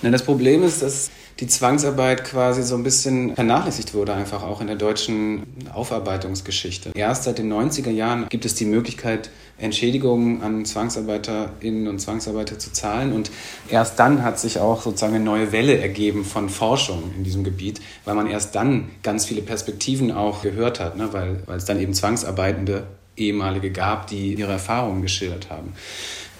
Na, 0.00 0.10
das 0.10 0.24
Problem 0.24 0.62
ist, 0.62 0.80
dass 0.80 1.10
die 1.40 1.46
Zwangsarbeit 1.48 2.24
quasi 2.24 2.62
so 2.62 2.76
ein 2.76 2.84
bisschen 2.84 3.34
vernachlässigt 3.34 3.94
wurde, 3.94 4.14
einfach 4.14 4.42
auch 4.42 4.60
in 4.60 4.68
der 4.68 4.76
deutschen 4.76 5.42
Aufarbeitungsgeschichte. 5.72 6.92
Erst 6.94 7.24
seit 7.24 7.38
den 7.38 7.52
90er 7.52 7.90
Jahren 7.90 8.28
gibt 8.28 8.44
es 8.44 8.54
die 8.54 8.64
Möglichkeit, 8.64 9.30
Entschädigungen 9.58 10.42
an 10.42 10.64
ZwangsarbeiterInnen 10.64 11.88
und 11.88 12.00
Zwangsarbeiter 12.00 12.58
zu 12.58 12.72
zahlen. 12.72 13.12
Und 13.12 13.30
erst 13.68 13.98
dann 13.98 14.22
hat 14.22 14.38
sich 14.38 14.58
auch 14.58 14.82
sozusagen 14.82 15.14
eine 15.14 15.24
neue 15.24 15.52
Welle 15.52 15.78
ergeben 15.78 16.24
von 16.24 16.48
Forschung 16.48 17.12
in 17.16 17.24
diesem 17.24 17.44
Gebiet, 17.44 17.80
weil 18.04 18.14
man 18.14 18.28
erst 18.28 18.54
dann 18.54 18.90
ganz 19.02 19.24
viele 19.24 19.42
Perspektiven 19.42 20.12
auch 20.12 20.42
gehört 20.42 20.80
hat, 20.80 20.96
ne? 20.96 21.12
weil, 21.12 21.42
weil 21.46 21.56
es 21.56 21.64
dann 21.64 21.80
eben 21.80 21.94
Zwangsarbeitende 21.94 22.86
ehemalige 23.16 23.70
gab, 23.70 24.08
die 24.08 24.34
ihre 24.34 24.52
Erfahrungen 24.52 25.02
geschildert 25.02 25.50
haben. 25.50 25.72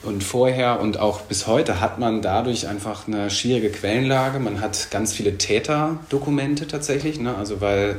Und 0.05 0.23
vorher 0.23 0.81
und 0.81 0.99
auch 0.99 1.23
bis 1.23 1.47
heute 1.47 1.81
hat 1.81 1.99
man 1.99 2.21
dadurch 2.21 2.69
einfach 2.69 3.09
eine 3.09 3.31
schwierige 3.31 3.71
Quellenlage. 3.71 4.39
Man 4.39 4.61
hat 4.61 4.91
ganz 4.91 5.15
viele 5.15 5.39
Täterdokumente 5.39 6.67
tatsächlich, 6.67 7.19
ne? 7.19 7.35
also 7.35 7.63
weil 7.63 7.97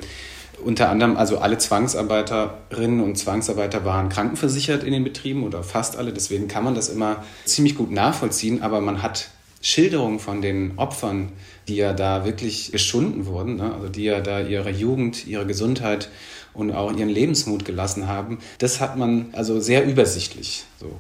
unter 0.63 0.89
anderem, 0.89 1.17
also 1.17 1.39
alle 1.39 1.57
Zwangsarbeiterinnen 1.57 3.01
und 3.01 3.17
Zwangsarbeiter 3.17 3.85
waren 3.85 4.09
krankenversichert 4.09 4.83
in 4.83 4.93
den 4.93 5.03
Betrieben 5.03 5.43
oder 5.43 5.63
fast 5.63 5.97
alle. 5.97 6.13
Deswegen 6.13 6.47
kann 6.47 6.63
man 6.63 6.75
das 6.75 6.89
immer 6.89 7.23
ziemlich 7.45 7.75
gut 7.75 7.91
nachvollziehen. 7.91 8.61
Aber 8.61 8.81
man 8.81 9.01
hat 9.01 9.29
Schilderungen 9.61 10.19
von 10.19 10.43
den 10.43 10.73
Opfern, 10.77 11.31
die 11.67 11.75
ja 11.75 11.93
da 11.93 12.23
wirklich 12.23 12.71
geschunden 12.71 13.25
wurden, 13.25 13.55
ne? 13.55 13.73
also 13.73 13.89
die 13.89 14.03
ja 14.03 14.21
da 14.21 14.41
ihre 14.41 14.69
Jugend, 14.69 15.25
ihre 15.25 15.47
Gesundheit 15.47 16.09
und 16.53 16.71
auch 16.71 16.95
ihren 16.95 17.09
Lebensmut 17.09 17.65
gelassen 17.65 18.07
haben. 18.07 18.37
Das 18.59 18.79
hat 18.79 18.95
man 18.95 19.29
also 19.33 19.59
sehr 19.59 19.85
übersichtlich. 19.85 20.65
So. 20.79 20.91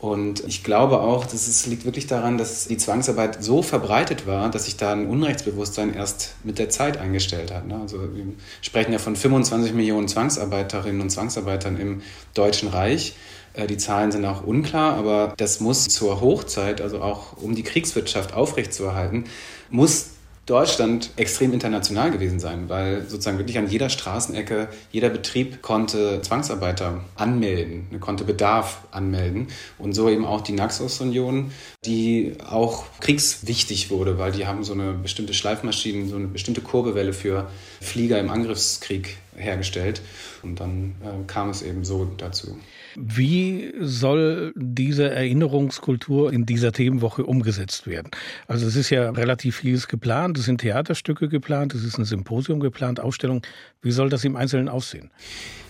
Und 0.00 0.42
ich 0.46 0.64
glaube 0.64 1.00
auch, 1.00 1.26
dass 1.26 1.46
es 1.46 1.66
liegt 1.66 1.84
wirklich 1.84 2.06
daran, 2.06 2.38
dass 2.38 2.66
die 2.66 2.78
Zwangsarbeit 2.78 3.44
so 3.44 3.60
verbreitet 3.60 4.26
war, 4.26 4.50
dass 4.50 4.64
sich 4.64 4.78
da 4.78 4.92
ein 4.92 5.06
Unrechtsbewusstsein 5.06 5.92
erst 5.92 6.36
mit 6.42 6.58
der 6.58 6.70
Zeit 6.70 6.96
eingestellt 6.96 7.52
hat. 7.52 7.66
Ne? 7.66 7.78
Also 7.78 7.98
wir 8.14 8.24
sprechen 8.62 8.92
ja 8.92 8.98
von 8.98 9.14
25 9.14 9.74
Millionen 9.74 10.08
Zwangsarbeiterinnen 10.08 11.02
und 11.02 11.10
Zwangsarbeitern 11.10 11.78
im 11.78 12.00
Deutschen 12.32 12.70
Reich. 12.70 13.14
Äh, 13.52 13.66
die 13.66 13.76
Zahlen 13.76 14.10
sind 14.10 14.24
auch 14.24 14.42
unklar, 14.42 14.94
aber 14.94 15.34
das 15.36 15.60
muss 15.60 15.88
zur 15.88 16.22
Hochzeit, 16.22 16.80
also 16.80 17.02
auch 17.02 17.36
um 17.36 17.54
die 17.54 17.62
Kriegswirtschaft 17.62 18.32
aufrechtzuerhalten, 18.32 19.24
muss 19.68 20.12
Deutschland 20.46 21.10
extrem 21.16 21.52
international 21.52 22.10
gewesen 22.10 22.40
sein, 22.40 22.68
weil 22.68 23.02
sozusagen 23.08 23.38
wirklich 23.38 23.58
an 23.58 23.68
jeder 23.68 23.88
Straßenecke, 23.88 24.68
jeder 24.90 25.08
Betrieb 25.08 25.62
konnte 25.62 26.22
Zwangsarbeiter 26.22 27.04
anmelden, 27.14 28.00
konnte 28.00 28.24
Bedarf 28.24 28.82
anmelden 28.90 29.48
und 29.78 29.92
so 29.92 30.08
eben 30.08 30.24
auch 30.24 30.40
die 30.40 30.52
Naxos-Union, 30.52 31.52
die 31.84 32.34
auch 32.48 32.84
kriegswichtig 33.00 33.90
wurde, 33.90 34.18
weil 34.18 34.32
die 34.32 34.46
haben 34.46 34.64
so 34.64 34.72
eine 34.72 34.92
bestimmte 34.92 35.34
Schleifmaschine, 35.34 36.08
so 36.08 36.16
eine 36.16 36.26
bestimmte 36.26 36.62
Kurbelwelle 36.62 37.12
für 37.12 37.48
Flieger 37.80 38.18
im 38.18 38.30
Angriffskrieg 38.30 39.18
hergestellt 39.36 40.02
und 40.42 40.58
dann 40.58 40.96
äh, 41.02 41.26
kam 41.26 41.50
es 41.50 41.62
eben 41.62 41.84
so 41.84 42.08
dazu. 42.16 42.58
Wie 42.96 43.72
soll 43.80 44.52
diese 44.56 45.10
Erinnerungskultur 45.10 46.32
in 46.32 46.46
dieser 46.46 46.72
Themenwoche 46.72 47.24
umgesetzt 47.24 47.86
werden? 47.86 48.10
Also 48.46 48.66
es 48.66 48.76
ist 48.76 48.90
ja 48.90 49.10
relativ 49.10 49.56
vieles 49.56 49.88
geplant, 49.88 50.38
es 50.38 50.44
sind 50.44 50.60
Theaterstücke 50.60 51.28
geplant, 51.28 51.74
es 51.74 51.84
ist 51.84 51.98
ein 51.98 52.04
Symposium 52.04 52.60
geplant, 52.60 53.00
Ausstellung. 53.00 53.42
Wie 53.82 53.92
soll 53.92 54.08
das 54.08 54.24
im 54.24 54.36
Einzelnen 54.36 54.68
aussehen? 54.68 55.10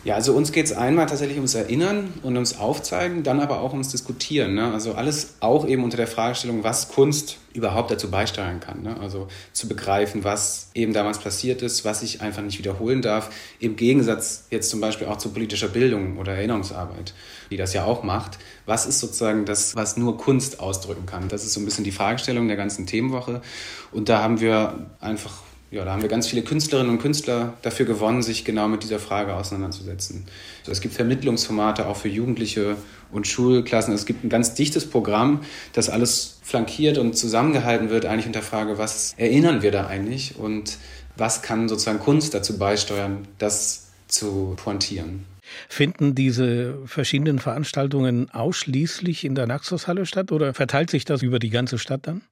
Ja, 0.03 0.15
also 0.15 0.33
uns 0.33 0.51
geht 0.51 0.65
es 0.65 0.73
einmal 0.73 1.05
tatsächlich 1.05 1.37
ums 1.37 1.55
Erinnern 1.55 2.15
und 2.23 2.35
ums 2.35 2.59
Aufzeigen, 2.59 3.23
dann 3.23 3.39
aber 3.39 3.61
auch 3.61 3.73
ums 3.73 3.89
Diskutieren. 3.89 4.55
Ne? 4.55 4.73
Also 4.73 4.95
alles 4.95 5.35
auch 5.41 5.69
eben 5.69 5.85
unter 5.85 5.99
der 5.99 6.07
Fragestellung, 6.07 6.65
was 6.65 6.89
Kunst 6.89 7.37
überhaupt 7.53 7.91
dazu 7.91 8.11
beisteuern 8.11 8.61
kann. 8.61 8.83
Ne? 8.83 8.99
Also 8.99 9.29
zu 9.53 9.69
begreifen, 9.69 10.25
was 10.25 10.71
eben 10.73 10.95
damals 10.95 11.19
passiert 11.19 11.61
ist, 11.61 11.85
was 11.85 12.03
ich 12.03 12.23
einfach 12.23 12.41
nicht 12.41 12.59
wiederholen 12.59 13.03
darf, 13.03 13.29
im 13.59 13.77
Gegensatz 13.77 14.47
jetzt 14.51 14.71
zum 14.71 14.81
Beispiel 14.81 15.07
auch 15.07 15.19
zu 15.19 15.35
politischer 15.35 15.69
Bildung 15.69 16.17
oder 16.17 16.33
Erinnerungsarbeit, 16.33 17.13
die 17.51 17.59
das 17.59 17.75
ja 17.75 17.85
auch 17.85 18.03
macht. 18.03 18.39
Was 18.65 18.87
ist 18.87 19.01
sozusagen 19.01 19.45
das, 19.45 19.77
was 19.77 19.99
nur 19.99 20.17
Kunst 20.17 20.61
ausdrücken 20.61 21.05
kann? 21.05 21.29
Das 21.29 21.45
ist 21.45 21.53
so 21.53 21.61
ein 21.61 21.67
bisschen 21.67 21.85
die 21.85 21.93
Fragestellung 21.93 22.49
der 22.49 22.57
ganzen 22.57 22.87
Themenwoche. 22.87 23.43
Und 23.93 24.09
da 24.09 24.23
haben 24.23 24.41
wir 24.41 24.87
einfach 24.99 25.43
ja, 25.71 25.85
da 25.85 25.93
haben 25.93 26.03
wir 26.03 26.09
ganz 26.09 26.27
viele 26.27 26.43
Künstlerinnen 26.43 26.91
und 26.91 27.01
Künstler 27.01 27.55
dafür 27.63 27.87
gewonnen, 27.87 28.23
sich 28.23 28.45
genau 28.45 28.67
mit 28.67 28.83
dieser 28.83 28.99
Frage 28.99 29.35
auseinanderzusetzen. 29.35 30.25
Also 30.61 30.73
es 30.73 30.81
gibt 30.81 30.95
Vermittlungsformate 30.95 31.87
auch 31.87 31.97
für 31.97 32.09
Jugendliche 32.09 32.77
und 33.13 33.29
Schulklassen. 33.29 33.95
Es 33.95 34.05
gibt 34.05 34.25
ein 34.25 34.29
ganz 34.29 34.55
dichtes 34.55 34.91
Programm, 34.91 35.43
das 35.73 35.89
alles 35.89 36.41
flankiert 36.43 36.99
und 36.99 37.17
zusammengehalten 37.17 37.89
wird, 37.89 38.05
eigentlich 38.05 38.27
unter 38.27 38.43
Frage, 38.43 38.79
was 38.79 39.15
erinnern 39.17 39.63
wir 39.63 39.71
da 39.71 39.87
eigentlich 39.87 40.37
und 40.37 40.77
was 41.17 41.43
kann 41.43 41.69
sozusagen 41.69 42.01
Kunst 42.01 42.35
dazu 42.35 42.59
beisteuern, 42.59 43.29
das 43.39 43.91
zu 44.09 44.57
pointieren. 44.57 45.25
Finden 45.69 46.15
diese 46.15 46.79
verschiedenen 46.87 47.39
Veranstaltungen 47.39 48.31
ausschließlich 48.31 49.25
in 49.25 49.35
der 49.35 49.47
Naxos-Halle 49.47 50.07
statt 50.07 50.33
oder 50.33 50.55
verteilt 50.55 50.91
sich 50.91 51.05
das 51.05 51.23
über 51.23 51.39
die 51.39 51.51
ganze 51.51 51.79
Stadt 51.79 52.07
dann? 52.07 52.23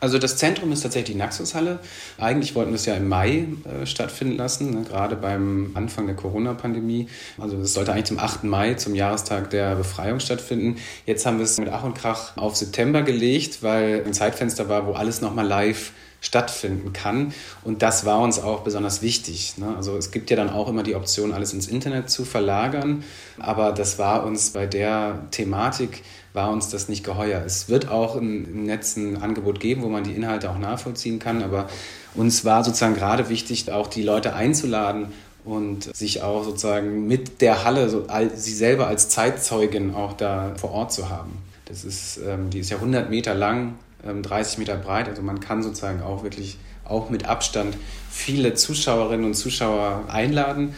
Also 0.00 0.18
das 0.18 0.36
Zentrum 0.36 0.72
ist 0.72 0.82
tatsächlich 0.82 1.12
die 1.12 1.18
Naxos-Halle. 1.18 1.80
Eigentlich 2.18 2.54
wollten 2.54 2.70
wir 2.70 2.76
es 2.76 2.86
ja 2.86 2.94
im 2.94 3.08
Mai 3.08 3.46
äh, 3.64 3.86
stattfinden 3.86 4.36
lassen, 4.36 4.70
ne, 4.70 4.82
gerade 4.82 5.16
beim 5.16 5.72
Anfang 5.74 6.06
der 6.06 6.16
Corona-Pandemie. 6.16 7.08
Also 7.38 7.56
es 7.58 7.74
sollte 7.74 7.92
eigentlich 7.92 8.06
zum 8.06 8.18
8. 8.18 8.44
Mai, 8.44 8.74
zum 8.74 8.94
Jahrestag 8.94 9.50
der 9.50 9.76
Befreiung 9.76 10.20
stattfinden. 10.20 10.76
Jetzt 11.06 11.26
haben 11.26 11.38
wir 11.38 11.44
es 11.44 11.58
mit 11.58 11.68
Ach 11.68 11.84
und 11.84 11.94
Krach 11.94 12.36
auf 12.36 12.56
September 12.56 13.02
gelegt, 13.02 13.62
weil 13.62 14.02
ein 14.04 14.12
Zeitfenster 14.12 14.68
war, 14.68 14.86
wo 14.86 14.92
alles 14.92 15.20
nochmal 15.20 15.46
live 15.46 15.92
stattfinden 16.20 16.92
kann. 16.92 17.32
Und 17.64 17.82
das 17.82 18.04
war 18.04 18.20
uns 18.20 18.38
auch 18.38 18.60
besonders 18.60 19.02
wichtig. 19.02 19.54
Ne? 19.56 19.74
Also 19.76 19.96
es 19.96 20.10
gibt 20.10 20.30
ja 20.30 20.36
dann 20.36 20.50
auch 20.50 20.68
immer 20.68 20.82
die 20.82 20.94
Option, 20.94 21.32
alles 21.32 21.52
ins 21.52 21.66
Internet 21.66 22.10
zu 22.10 22.24
verlagern. 22.24 23.04
Aber 23.38 23.72
das 23.72 23.98
war 23.98 24.24
uns 24.24 24.50
bei 24.50 24.66
der 24.66 25.20
Thematik, 25.30 26.02
war 26.32 26.50
uns 26.50 26.68
das 26.68 26.88
nicht 26.88 27.04
geheuer. 27.04 27.42
Es 27.44 27.68
wird 27.68 27.88
auch 27.88 28.16
im 28.16 28.64
Netz 28.64 28.96
ein 28.96 29.22
Angebot 29.22 29.60
geben, 29.60 29.82
wo 29.82 29.88
man 29.88 30.04
die 30.04 30.12
Inhalte 30.12 30.50
auch 30.50 30.58
nachvollziehen 30.58 31.18
kann. 31.18 31.42
Aber 31.42 31.68
uns 32.14 32.44
war 32.44 32.64
sozusagen 32.64 32.94
gerade 32.94 33.28
wichtig, 33.28 33.70
auch 33.70 33.86
die 33.86 34.02
Leute 34.02 34.34
einzuladen 34.34 35.08
und 35.44 35.94
sich 35.96 36.22
auch 36.22 36.44
sozusagen 36.44 37.06
mit 37.06 37.40
der 37.40 37.64
Halle, 37.64 37.88
so, 37.88 38.06
sie 38.34 38.52
selber 38.52 38.88
als 38.88 39.08
Zeitzeugin 39.08 39.94
auch 39.94 40.12
da 40.12 40.54
vor 40.56 40.72
Ort 40.72 40.92
zu 40.92 41.08
haben. 41.08 41.38
Das 41.64 41.84
ist, 41.84 42.18
ähm, 42.26 42.50
die 42.50 42.58
ist 42.58 42.70
ja 42.70 42.76
100 42.76 43.10
Meter 43.10 43.34
lang, 43.34 43.74
30 44.04 44.54
ähm, 44.54 44.60
Meter 44.60 44.76
breit. 44.76 45.08
Also 45.08 45.22
man 45.22 45.40
kann 45.40 45.62
sozusagen 45.62 46.02
auch 46.02 46.22
wirklich 46.22 46.58
auch 46.84 47.10
mit 47.10 47.26
Abstand 47.26 47.76
viele 48.10 48.54
Zuschauerinnen 48.54 49.24
und 49.24 49.34
Zuschauer 49.34 50.04
einladen. 50.08 50.74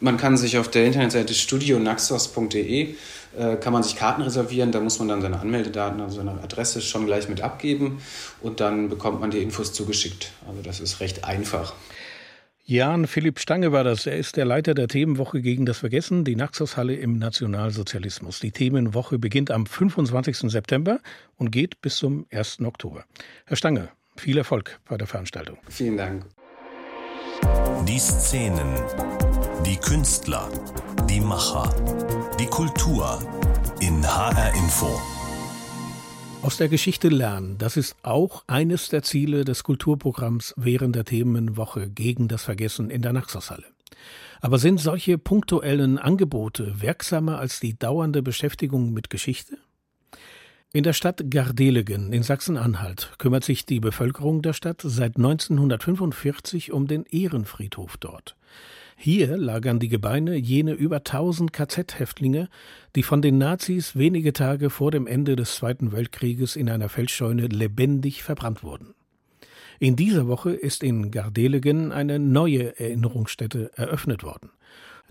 Man 0.00 0.16
kann 0.16 0.36
sich 0.36 0.58
auf 0.58 0.68
der 0.68 0.86
Internetseite 0.86 1.34
studionaxos.de 1.34 2.94
äh, 3.36 3.56
kann 3.56 3.72
man 3.72 3.82
sich 3.82 3.96
Karten 3.96 4.22
reservieren. 4.22 4.72
Da 4.72 4.80
muss 4.80 4.98
man 4.98 5.08
dann 5.08 5.20
seine 5.20 5.40
Anmeldedaten, 5.40 6.00
also 6.00 6.16
seine 6.16 6.40
Adresse 6.42 6.80
schon 6.80 7.06
gleich 7.06 7.28
mit 7.28 7.40
abgeben 7.40 8.00
und 8.40 8.60
dann 8.60 8.88
bekommt 8.88 9.20
man 9.20 9.30
die 9.30 9.42
Infos 9.42 9.72
zugeschickt. 9.72 10.32
Also 10.48 10.62
das 10.62 10.80
ist 10.80 11.00
recht 11.00 11.24
einfach. 11.24 11.74
Jan 12.70 13.06
Philipp 13.06 13.40
Stange 13.40 13.72
war 13.72 13.82
das. 13.82 14.04
Er 14.04 14.18
ist 14.18 14.36
der 14.36 14.44
Leiter 14.44 14.74
der 14.74 14.88
Themenwoche 14.88 15.40
gegen 15.40 15.64
das 15.64 15.78
Vergessen, 15.78 16.24
die 16.24 16.36
Naxos-Halle 16.36 16.94
im 16.96 17.16
Nationalsozialismus. 17.16 18.40
Die 18.40 18.50
Themenwoche 18.50 19.18
beginnt 19.18 19.50
am 19.50 19.64
25. 19.64 20.50
September 20.50 21.00
und 21.38 21.50
geht 21.50 21.80
bis 21.80 21.96
zum 21.96 22.26
1. 22.30 22.60
Oktober. 22.60 23.06
Herr 23.46 23.56
Stange, 23.56 23.88
viel 24.16 24.36
Erfolg 24.36 24.78
bei 24.86 24.98
der 24.98 25.06
Veranstaltung. 25.06 25.56
Vielen 25.70 25.96
Dank. 25.96 26.26
Die 27.88 27.98
Szenen, 27.98 28.74
die 29.64 29.76
Künstler, 29.76 30.50
die 31.08 31.20
Macher, 31.20 31.74
die 32.38 32.48
Kultur 32.48 33.18
in 33.80 34.06
HR 34.06 34.52
Info. 34.56 35.17
Aus 36.48 36.56
der 36.56 36.70
Geschichte 36.70 37.10
lernen, 37.10 37.58
das 37.58 37.76
ist 37.76 37.94
auch 38.02 38.42
eines 38.46 38.88
der 38.88 39.02
Ziele 39.02 39.44
des 39.44 39.64
Kulturprogramms 39.64 40.54
während 40.56 40.96
der 40.96 41.04
Themenwoche 41.04 41.90
gegen 41.90 42.26
das 42.26 42.42
Vergessen 42.42 42.88
in 42.88 43.02
der 43.02 43.12
Naxoshalle. 43.12 43.66
Aber 44.40 44.58
sind 44.58 44.80
solche 44.80 45.18
punktuellen 45.18 45.98
Angebote 45.98 46.80
wirksamer 46.80 47.38
als 47.38 47.60
die 47.60 47.78
dauernde 47.78 48.22
Beschäftigung 48.22 48.94
mit 48.94 49.10
Geschichte? 49.10 49.58
In 50.72 50.84
der 50.84 50.94
Stadt 50.94 51.30
Gardelegen 51.30 52.14
in 52.14 52.22
Sachsen-Anhalt 52.22 53.12
kümmert 53.18 53.44
sich 53.44 53.66
die 53.66 53.80
Bevölkerung 53.80 54.40
der 54.40 54.54
Stadt 54.54 54.80
seit 54.82 55.18
1945 55.18 56.72
um 56.72 56.86
den 56.86 57.04
Ehrenfriedhof 57.04 57.98
dort. 57.98 58.36
Hier 59.00 59.36
lagern 59.36 59.78
die 59.78 59.88
Gebeine 59.88 60.34
jene 60.34 60.72
über 60.72 60.96
1000 60.96 61.52
KZ-Häftlinge, 61.52 62.48
die 62.96 63.04
von 63.04 63.22
den 63.22 63.38
Nazis 63.38 63.94
wenige 63.94 64.32
Tage 64.32 64.70
vor 64.70 64.90
dem 64.90 65.06
Ende 65.06 65.36
des 65.36 65.54
Zweiten 65.54 65.92
Weltkrieges 65.92 66.56
in 66.56 66.68
einer 66.68 66.88
Feldscheune 66.88 67.46
lebendig 67.46 68.24
verbrannt 68.24 68.64
wurden. 68.64 68.94
In 69.78 69.94
dieser 69.94 70.26
Woche 70.26 70.50
ist 70.50 70.82
in 70.82 71.12
Gardelegen 71.12 71.92
eine 71.92 72.18
neue 72.18 72.80
Erinnerungsstätte 72.80 73.70
eröffnet 73.76 74.24
worden. 74.24 74.50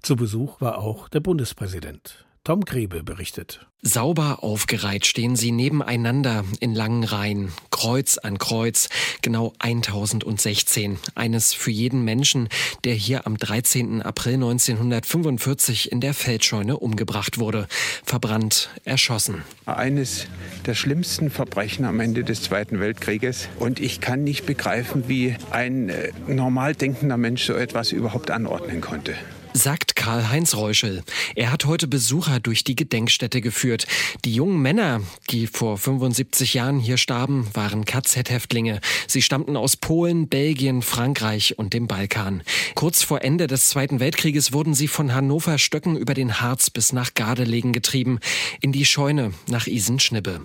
Zu 0.01 0.17
Besuch 0.17 0.59
war 0.59 0.79
auch 0.79 1.07
der 1.07 1.21
Bundespräsident. 1.21 2.26
Tom 2.47 2.63
Grebe 2.63 3.03
berichtet. 3.03 3.67
Sauber 3.81 4.41
aufgereiht 4.41 5.05
stehen 5.05 5.35
sie 5.35 5.51
nebeneinander 5.51 6.45
in 6.61 6.73
langen 6.73 7.03
Reihen, 7.03 7.51
Kreuz 7.71 8.17
an 8.17 8.37
Kreuz, 8.37 8.87
genau 9.21 9.51
1016. 9.59 10.97
Eines 11.13 11.53
für 11.53 11.71
jeden 11.71 12.05
Menschen, 12.05 12.47
der 12.85 12.93
hier 12.93 13.27
am 13.27 13.37
13. 13.37 14.01
April 14.01 14.35
1945 14.35 15.91
in 15.91 15.99
der 15.99 16.13
Feldscheune 16.13 16.77
umgebracht 16.77 17.37
wurde, 17.37 17.67
verbrannt, 18.05 18.69
erschossen. 18.85 19.43
Eines 19.65 20.27
der 20.65 20.73
schlimmsten 20.73 21.29
Verbrechen 21.29 21.83
am 21.83 21.99
Ende 21.99 22.23
des 22.23 22.43
Zweiten 22.43 22.79
Weltkrieges. 22.79 23.49
Und 23.59 23.81
ich 23.81 23.99
kann 23.99 24.23
nicht 24.23 24.45
begreifen, 24.45 25.09
wie 25.09 25.35
ein 25.51 25.89
äh, 25.89 26.13
normal 26.29 26.75
denkender 26.75 27.17
Mensch 27.17 27.43
so 27.43 27.55
etwas 27.55 27.91
überhaupt 27.91 28.31
anordnen 28.31 28.79
konnte 28.79 29.15
sagt 29.57 29.95
Karl-Heinz 29.95 30.55
Reuschel. 30.55 31.03
Er 31.35 31.51
hat 31.51 31.65
heute 31.65 31.87
Besucher 31.87 32.39
durch 32.39 32.63
die 32.63 32.75
Gedenkstätte 32.75 33.41
geführt. 33.41 33.87
Die 34.23 34.33
jungen 34.33 34.61
Männer, 34.61 35.01
die 35.31 35.47
vor 35.47 35.77
75 35.77 36.53
Jahren 36.53 36.79
hier 36.79 36.97
starben, 36.97 37.47
waren 37.53 37.83
KZ-Häftlinge. 37.83 38.79
Sie 39.07 39.21
stammten 39.21 39.57
aus 39.57 39.75
Polen, 39.75 40.27
Belgien, 40.27 40.81
Frankreich 40.81 41.57
und 41.57 41.73
dem 41.73 41.87
Balkan. 41.87 42.43
Kurz 42.75 43.03
vor 43.03 43.23
Ende 43.23 43.47
des 43.47 43.69
Zweiten 43.69 43.99
Weltkrieges 43.99 44.53
wurden 44.53 44.73
sie 44.75 44.87
von 44.87 45.13
Hannover 45.13 45.57
Stöcken 45.57 45.97
über 45.97 46.13
den 46.13 46.39
Harz 46.39 46.69
bis 46.69 46.93
nach 46.93 47.15
Gardelegen 47.15 47.73
getrieben, 47.73 48.19
in 48.61 48.71
die 48.71 48.85
Scheune 48.85 49.33
nach 49.49 49.67
Isenschnibbe. 49.67 50.41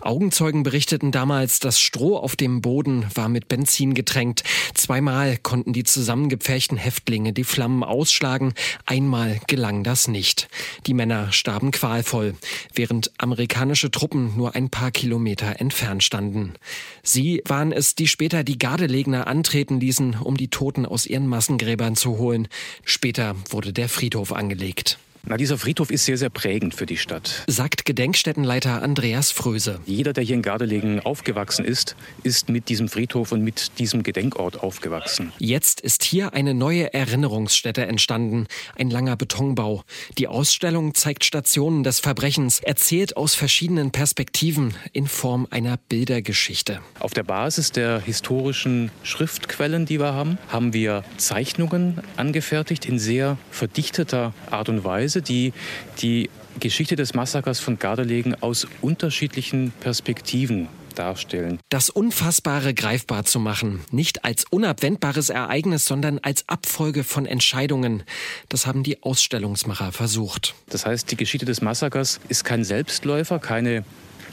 Augenzeugen 0.00 0.64
berichteten 0.64 1.12
damals, 1.12 1.60
das 1.60 1.80
Stroh 1.80 2.16
auf 2.16 2.36
dem 2.36 2.60
Boden 2.60 3.06
war 3.14 3.28
mit 3.28 3.48
Benzin 3.48 3.94
getränkt. 3.94 4.42
Zweimal 4.74 5.36
konnten 5.36 5.72
die 5.72 5.84
zusammengepferchten 5.84 6.76
Häftlinge 6.76 7.32
die 7.32 7.44
Flammen 7.44 7.84
ausschlagen, 7.84 8.52
Einmal 8.84 9.40
gelang 9.46 9.82
das 9.82 10.08
nicht. 10.08 10.48
Die 10.86 10.94
Männer 10.94 11.32
starben 11.32 11.70
qualvoll, 11.70 12.34
während 12.74 13.10
amerikanische 13.18 13.90
Truppen 13.90 14.36
nur 14.36 14.54
ein 14.54 14.70
paar 14.70 14.90
Kilometer 14.90 15.60
entfernt 15.60 16.02
standen. 16.02 16.54
Sie 17.02 17.42
waren 17.44 17.72
es, 17.72 17.94
die 17.94 18.06
später 18.06 18.44
die 18.44 18.58
Gardelegner 18.58 19.26
antreten 19.26 19.80
ließen, 19.80 20.16
um 20.20 20.36
die 20.36 20.48
Toten 20.48 20.86
aus 20.86 21.06
ihren 21.06 21.26
Massengräbern 21.26 21.96
zu 21.96 22.18
holen. 22.18 22.48
Später 22.84 23.36
wurde 23.50 23.72
der 23.72 23.88
Friedhof 23.88 24.32
angelegt. 24.32 24.98
Na, 25.28 25.36
dieser 25.36 25.58
Friedhof 25.58 25.90
ist 25.90 26.04
sehr, 26.04 26.16
sehr 26.16 26.30
prägend 26.30 26.72
für 26.72 26.86
die 26.86 26.96
Stadt. 26.96 27.42
Sagt 27.48 27.84
Gedenkstättenleiter 27.84 28.80
Andreas 28.80 29.32
Fröse. 29.32 29.80
Jeder, 29.84 30.12
der 30.12 30.22
hier 30.22 30.36
in 30.36 30.42
Gardelegen 30.42 31.00
aufgewachsen 31.00 31.64
ist, 31.64 31.96
ist 32.22 32.48
mit 32.48 32.68
diesem 32.68 32.88
Friedhof 32.88 33.32
und 33.32 33.42
mit 33.42 33.76
diesem 33.80 34.04
Gedenkort 34.04 34.62
aufgewachsen. 34.62 35.32
Jetzt 35.40 35.80
ist 35.80 36.04
hier 36.04 36.32
eine 36.32 36.54
neue 36.54 36.94
Erinnerungsstätte 36.94 37.86
entstanden. 37.86 38.46
Ein 38.78 38.88
langer 38.88 39.16
Betonbau. 39.16 39.82
Die 40.16 40.28
Ausstellung 40.28 40.94
zeigt 40.94 41.24
Stationen 41.24 41.82
des 41.82 41.98
Verbrechens, 41.98 42.60
erzählt 42.60 43.16
aus 43.16 43.34
verschiedenen 43.34 43.90
Perspektiven 43.90 44.74
in 44.92 45.08
Form 45.08 45.48
einer 45.50 45.76
Bildergeschichte. 45.76 46.78
Auf 47.00 47.14
der 47.14 47.24
Basis 47.24 47.72
der 47.72 47.98
historischen 47.98 48.92
Schriftquellen, 49.02 49.86
die 49.86 49.98
wir 49.98 50.14
haben, 50.14 50.38
haben 50.50 50.72
wir 50.72 51.02
Zeichnungen 51.16 52.00
angefertigt 52.16 52.86
in 52.86 53.00
sehr 53.00 53.38
verdichteter 53.50 54.32
Art 54.52 54.68
und 54.68 54.84
Weise 54.84 55.15
Weise, 55.16 55.22
die 55.22 55.52
die 56.00 56.30
Geschichte 56.60 56.96
des 56.96 57.14
Massakers 57.14 57.60
von 57.60 57.78
Gardelegen 57.78 58.34
aus 58.42 58.66
unterschiedlichen 58.80 59.72
Perspektiven 59.80 60.68
darstellen. 60.94 61.58
Das 61.68 61.90
Unfassbare 61.90 62.72
greifbar 62.72 63.24
zu 63.24 63.38
machen, 63.38 63.80
nicht 63.90 64.24
als 64.24 64.44
unabwendbares 64.48 65.28
Ereignis, 65.28 65.84
sondern 65.84 66.18
als 66.20 66.48
Abfolge 66.48 67.04
von 67.04 67.26
Entscheidungen, 67.26 68.02
das 68.48 68.66
haben 68.66 68.82
die 68.82 69.02
Ausstellungsmacher 69.02 69.92
versucht. 69.92 70.54
Das 70.70 70.86
heißt, 70.86 71.10
die 71.10 71.16
Geschichte 71.16 71.44
des 71.44 71.60
Massakers 71.60 72.20
ist 72.28 72.44
kein 72.44 72.64
Selbstläufer, 72.64 73.38
keine 73.38 73.84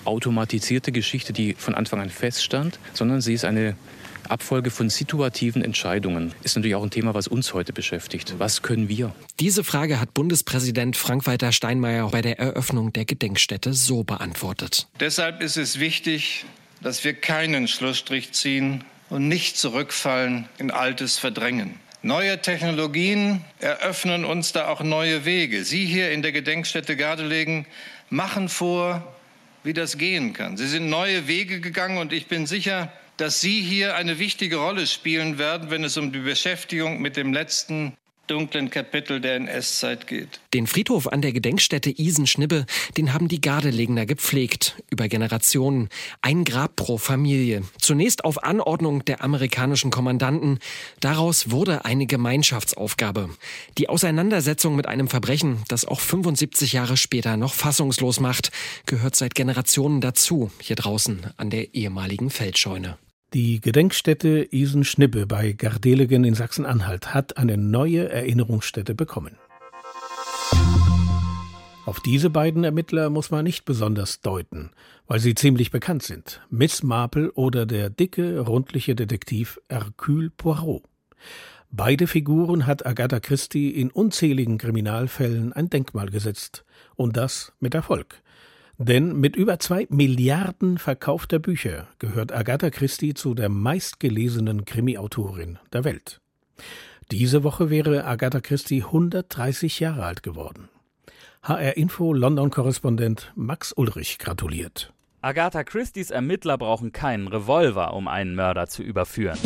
automatisierte 0.05 0.91
Geschichte, 0.93 1.33
die 1.33 1.53
von 1.53 1.75
Anfang 1.75 1.99
an 1.99 2.09
feststand, 2.09 2.79
sondern 2.93 3.19
sie 3.19 3.33
ist 3.33 3.45
eine 3.45 3.75
Abfolge 4.29 4.69
von 4.69 4.89
situativen 4.89 5.63
Entscheidungen 5.63 6.33
ist 6.43 6.55
natürlich 6.55 6.75
auch 6.75 6.83
ein 6.83 6.89
Thema, 6.91 7.13
was 7.13 7.27
uns 7.27 7.53
heute 7.53 7.73
beschäftigt. 7.73 8.35
Was 8.37 8.61
können 8.61 8.89
wir? 8.89 9.13
Diese 9.39 9.63
Frage 9.63 9.99
hat 9.99 10.13
Bundespräsident 10.13 10.97
Frank-Walter 10.97 11.51
Steinmeier 11.51 12.09
bei 12.09 12.21
der 12.21 12.39
Eröffnung 12.39 12.93
der 12.93 13.05
Gedenkstätte 13.05 13.73
so 13.73 14.03
beantwortet. 14.03 14.87
Deshalb 14.99 15.41
ist 15.41 15.57
es 15.57 15.79
wichtig, 15.79 16.45
dass 16.81 17.03
wir 17.03 17.13
keinen 17.13 17.67
Schlussstrich 17.67 18.31
ziehen 18.33 18.83
und 19.09 19.27
nicht 19.27 19.57
zurückfallen 19.57 20.49
in 20.57 20.71
Altes 20.71 21.17
verdrängen. 21.17 21.79
Neue 22.01 22.41
Technologien 22.41 23.45
eröffnen 23.59 24.25
uns 24.25 24.51
da 24.51 24.67
auch 24.67 24.81
neue 24.81 25.23
Wege. 25.23 25.63
Sie 25.63 25.85
hier 25.85 26.11
in 26.11 26.21
der 26.21 26.33
Gedenkstätte 26.33 26.97
Gardelegen 26.97 27.65
machen 28.09 28.49
vor, 28.49 29.15
wie 29.63 29.71
das 29.71 29.97
gehen 29.97 30.33
kann. 30.33 30.57
Sie 30.57 30.67
sind 30.67 30.89
neue 30.89 31.27
Wege 31.27 31.61
gegangen 31.61 31.97
und 31.97 32.11
ich 32.11 32.27
bin 32.27 32.45
sicher, 32.45 32.91
dass 33.17 33.41
Sie 33.41 33.61
hier 33.61 33.95
eine 33.95 34.19
wichtige 34.19 34.57
Rolle 34.57 34.87
spielen 34.87 35.37
werden, 35.37 35.69
wenn 35.69 35.83
es 35.83 35.97
um 35.97 36.11
die 36.11 36.19
Beschäftigung 36.19 37.01
mit 37.01 37.17
dem 37.17 37.33
letzten 37.33 37.95
dunklen 38.27 38.69
Kapitel 38.69 39.19
der 39.19 39.35
NS-Zeit 39.35 40.07
geht. 40.07 40.39
Den 40.53 40.67
Friedhof 40.67 41.07
an 41.07 41.21
der 41.21 41.33
Gedenkstätte 41.33 41.89
Isenschnibbe, 41.89 42.65
den 42.97 43.13
haben 43.13 43.27
die 43.27 43.41
Gardelegner 43.41 44.05
gepflegt, 44.05 44.81
über 44.89 45.07
Generationen. 45.07 45.89
Ein 46.21 46.43
Grab 46.43 46.75
pro 46.75 46.97
Familie. 46.97 47.63
Zunächst 47.79 48.23
auf 48.23 48.43
Anordnung 48.43 49.03
der 49.05 49.23
amerikanischen 49.23 49.91
Kommandanten. 49.91 50.59
Daraus 50.99 51.51
wurde 51.51 51.85
eine 51.85 52.05
Gemeinschaftsaufgabe. 52.05 53.29
Die 53.77 53.89
Auseinandersetzung 53.89 54.75
mit 54.75 54.87
einem 54.87 55.07
Verbrechen, 55.07 55.63
das 55.67 55.85
auch 55.85 55.99
75 55.99 56.73
Jahre 56.73 56.97
später 56.97 57.37
noch 57.37 57.53
fassungslos 57.53 58.19
macht, 58.19 58.51
gehört 58.85 59.15
seit 59.15 59.35
Generationen 59.35 60.01
dazu, 60.01 60.51
hier 60.59 60.75
draußen 60.75 61.27
an 61.37 61.49
der 61.49 61.73
ehemaligen 61.73 62.29
Feldscheune. 62.29 62.97
Die 63.33 63.61
Gedenkstätte 63.61 64.47
Isen-Schnippe 64.51 65.25
bei 65.25 65.53
Gardelegen 65.53 66.23
in 66.23 66.35
Sachsen-Anhalt 66.35 67.15
hat 67.15 67.37
eine 67.37 67.57
neue 67.57 68.07
Erinnerungsstätte 68.07 68.93
bekommen. 68.93 69.37
Auf 71.87 71.99
diese 71.99 72.29
beiden 72.29 72.63
Ermittler 72.63 73.09
muss 73.09 73.31
man 73.31 73.43
nicht 73.43 73.65
besonders 73.65 74.21
deuten, 74.21 74.69
weil 75.07 75.19
sie 75.19 75.33
ziemlich 75.33 75.71
bekannt 75.71 76.03
sind. 76.03 76.41
Miss 76.51 76.83
Marple 76.83 77.31
oder 77.31 77.65
der 77.65 77.89
dicke, 77.89 78.39
rundliche 78.39 78.93
Detektiv 78.93 79.59
Hercule 79.67 80.29
Poirot. 80.29 80.83
Beide 81.71 82.05
Figuren 82.05 82.67
hat 82.67 82.85
Agatha 82.85 83.19
Christie 83.19 83.71
in 83.71 83.89
unzähligen 83.89 84.59
Kriminalfällen 84.59 85.53
ein 85.53 85.71
Denkmal 85.71 86.09
gesetzt. 86.09 86.65
Und 86.95 87.17
das 87.17 87.51
mit 87.59 87.73
Erfolg. 87.73 88.21
Denn 88.85 89.17
mit 89.17 89.37
über 89.37 89.59
zwei 89.59 89.87
Milliarden 89.89 90.77
verkaufter 90.77 91.39
Bücher 91.39 91.87
gehört 91.99 92.33
Agatha 92.33 92.69
Christie 92.69 93.13
zu 93.13 93.33
der 93.33 93.47
meistgelesenen 93.47 94.65
Krimi-Autorin 94.65 95.57
der 95.71 95.85
Welt. 95.85 96.19
Diese 97.09 97.45
Woche 97.45 97.69
wäre 97.69 98.03
Agatha 98.03 98.41
Christie 98.41 98.83
130 98.83 99.79
Jahre 99.79 100.03
alt 100.03 100.21
geworden. 100.21 100.67
HR 101.43 101.77
Info 101.77 102.11
London-Korrespondent 102.11 103.31
Max 103.35 103.71
Ulrich 103.71 104.19
gratuliert. 104.19 104.91
Agatha 105.21 105.63
Christies 105.63 106.11
Ermittler 106.11 106.57
brauchen 106.57 106.91
keinen 106.91 107.29
Revolver, 107.29 107.93
um 107.93 108.09
einen 108.09 108.35
Mörder 108.35 108.67
zu 108.67 108.83
überführen. 108.83 109.39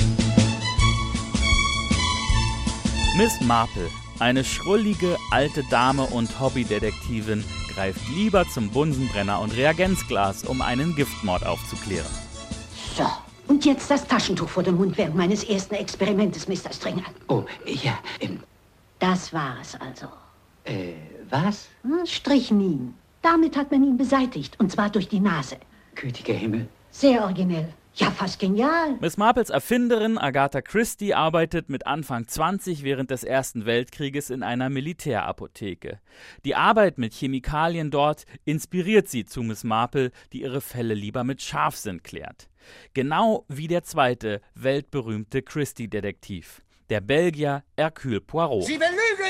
Miss 3.18 3.40
Marple, 3.42 3.88
eine 4.20 4.44
schrullige 4.44 5.18
alte 5.32 5.64
Dame 5.70 6.04
und 6.04 6.40
Hobbydetektivin, 6.40 7.44
greift 7.74 8.08
lieber 8.10 8.48
zum 8.48 8.70
Bunsenbrenner 8.70 9.40
und 9.40 9.56
Reagenzglas, 9.56 10.44
um 10.44 10.62
einen 10.62 10.96
Giftmord 10.96 11.46
aufzuklären. 11.46 12.08
So, 12.96 13.06
und 13.48 13.66
jetzt 13.66 13.90
das 13.90 14.08
Taschentuch 14.08 14.50
vor 14.50 14.64
dem 14.64 14.76
Mund 14.76 14.98
während 14.98 15.16
meines 15.16 15.44
ersten 15.44 15.76
Experimentes, 15.76 16.48
Mr. 16.48 16.74
Stringer. 16.74 17.06
Oh, 17.28 17.44
ja, 17.66 17.98
ähm. 18.20 18.40
Das 19.00 19.32
war 19.32 19.58
es 19.62 19.76
also. 19.76 20.08
Äh, 20.64 20.94
was? 21.30 21.68
Hm, 21.84 22.06
Strychnin. 22.06 22.96
Damit 23.22 23.56
hat 23.56 23.70
man 23.72 23.84
ihn 23.84 23.98
beseitigt, 23.98 24.60
und 24.60 24.72
zwar 24.72 24.90
durch 24.90 25.08
die 25.08 25.20
Nase. 25.20 25.58
Gütiger 25.96 26.34
Himmel. 26.34 26.68
Sehr 26.92 27.22
originell. 27.22 27.72
Ja, 27.98 28.12
fast 28.12 28.40
genial. 28.40 28.96
Miss 29.02 29.18
Marples 29.18 29.50
Erfinderin 29.50 30.20
Agatha 30.20 30.62
Christie 30.62 31.16
arbeitet 31.16 31.68
mit 31.68 31.88
Anfang 31.88 32.28
20 32.28 32.84
während 32.84 33.10
des 33.10 33.24
Ersten 33.24 33.66
Weltkrieges 33.66 34.30
in 34.30 34.44
einer 34.44 34.70
Militärapotheke. 34.70 36.00
Die 36.46 36.54
Arbeit 36.54 37.00
mit 37.00 37.16
Chemikalien 37.16 37.90
dort 37.90 38.26
inspiriert 38.46 39.08
sie 39.08 39.26
zu 39.26 39.42
Miss 39.42 39.64
Marple, 39.64 40.12
die 40.32 40.44
ihre 40.44 40.62
Fälle 40.62 40.94
lieber 40.94 41.24
mit 41.24 41.42
Scharfsinn 41.42 42.04
klärt. 42.04 42.50
Genau 42.94 43.46
wie 43.48 43.68
der 43.68 43.82
zweite 43.82 44.42
weltberühmte 44.54 45.42
Christie-Detektiv 45.42 46.62
der 46.90 47.02
Belgier 47.02 47.64
Hercule 47.78 48.22
Poirot. 48.22 48.66
Sie 48.66 48.80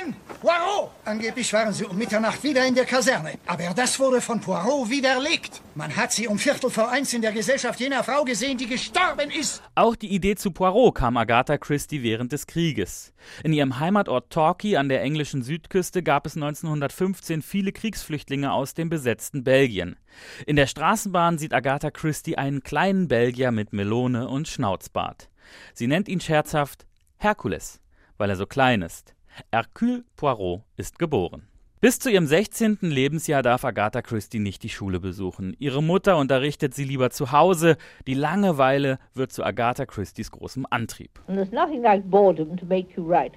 belügen! 0.08 0.16
Poirot! 0.42 0.92
Angeblich 1.06 1.52
waren 1.54 1.74
Sie 1.74 1.86
um 1.86 1.98
Mitternacht 1.98 2.44
wieder 2.44 2.66
in 2.66 2.76
der 2.76 2.86
Kaserne. 2.86 3.34
Aber 3.46 3.74
das 3.76 4.00
wurde 4.00 4.22
von 4.22 4.40
Poirot 4.40 4.90
widerlegt. 4.90 5.62
Man 5.76 5.96
hat 5.96 6.12
Sie 6.12 6.28
um 6.28 6.38
Viertel 6.38 6.70
vor 6.70 6.90
eins 6.90 7.14
in 7.14 7.22
der 7.22 7.32
Gesellschaft 7.32 7.80
jener 7.80 8.04
Frau 8.04 8.24
gesehen, 8.24 8.58
die 8.58 8.68
gestorben 8.68 9.32
ist. 9.32 9.62
Auch 9.76 9.96
die 9.96 10.10
Idee 10.10 10.36
zu 10.36 10.52
Poirot 10.52 10.96
kam 10.96 11.18
Agatha 11.18 11.58
Christie 11.58 12.04
während 12.04 12.32
des 12.32 12.48
Krieges. 12.48 13.14
In 13.44 13.54
ihrem 13.54 13.80
Heimatort 13.80 14.30
Torquay 14.30 14.78
an 14.78 14.90
der 14.90 15.02
englischen 15.02 15.44
Südküste 15.44 16.04
gab 16.04 16.26
es 16.26 16.36
1915 16.36 17.42
viele 17.42 17.72
Kriegsflüchtlinge 17.72 18.52
aus 18.52 18.74
dem 18.74 18.90
besetzten 18.90 19.44
Belgien. 19.44 19.98
In 20.46 20.56
der 20.56 20.68
Straßenbahn 20.68 21.38
sieht 21.38 21.54
Agatha 21.54 21.92
Christie 21.92 22.38
einen 22.38 22.64
kleinen 22.64 23.08
Belgier 23.08 23.52
mit 23.52 23.74
Melone 23.74 24.28
und 24.28 24.48
Schnauzbart. 24.48 25.30
Sie 25.74 25.88
nennt 25.88 26.10
ihn 26.10 26.20
scherzhaft 26.20 26.86
Herkules, 27.18 27.82
weil 28.18 28.30
er 28.30 28.36
so 28.36 28.46
klein 28.46 28.82
ist. 28.82 29.17
Hercule 29.52 30.04
Poirot 30.16 30.64
ist 30.76 31.00
geboren. 31.00 31.48
Bis 31.80 32.00
zu 32.00 32.10
ihrem 32.10 32.26
16. 32.26 32.80
Lebensjahr 32.82 33.44
darf 33.44 33.64
Agatha 33.64 34.02
Christie 34.02 34.40
nicht 34.40 34.64
die 34.64 34.70
Schule 34.70 35.00
besuchen. 35.00 35.56
Ihre 35.60 35.84
Mutter 35.84 36.18
unterrichtet 36.18 36.74
sie 36.74 36.86
lieber 36.86 37.12
zu 37.12 37.32
Hause. 37.32 37.78
Die 38.08 38.16
Langeweile 38.16 38.98
wird 39.14 39.32
zu 39.32 39.44
Agatha 39.44 39.86
Christies 39.86 40.32
großem 40.32 40.66
Antrieb. 40.72 41.22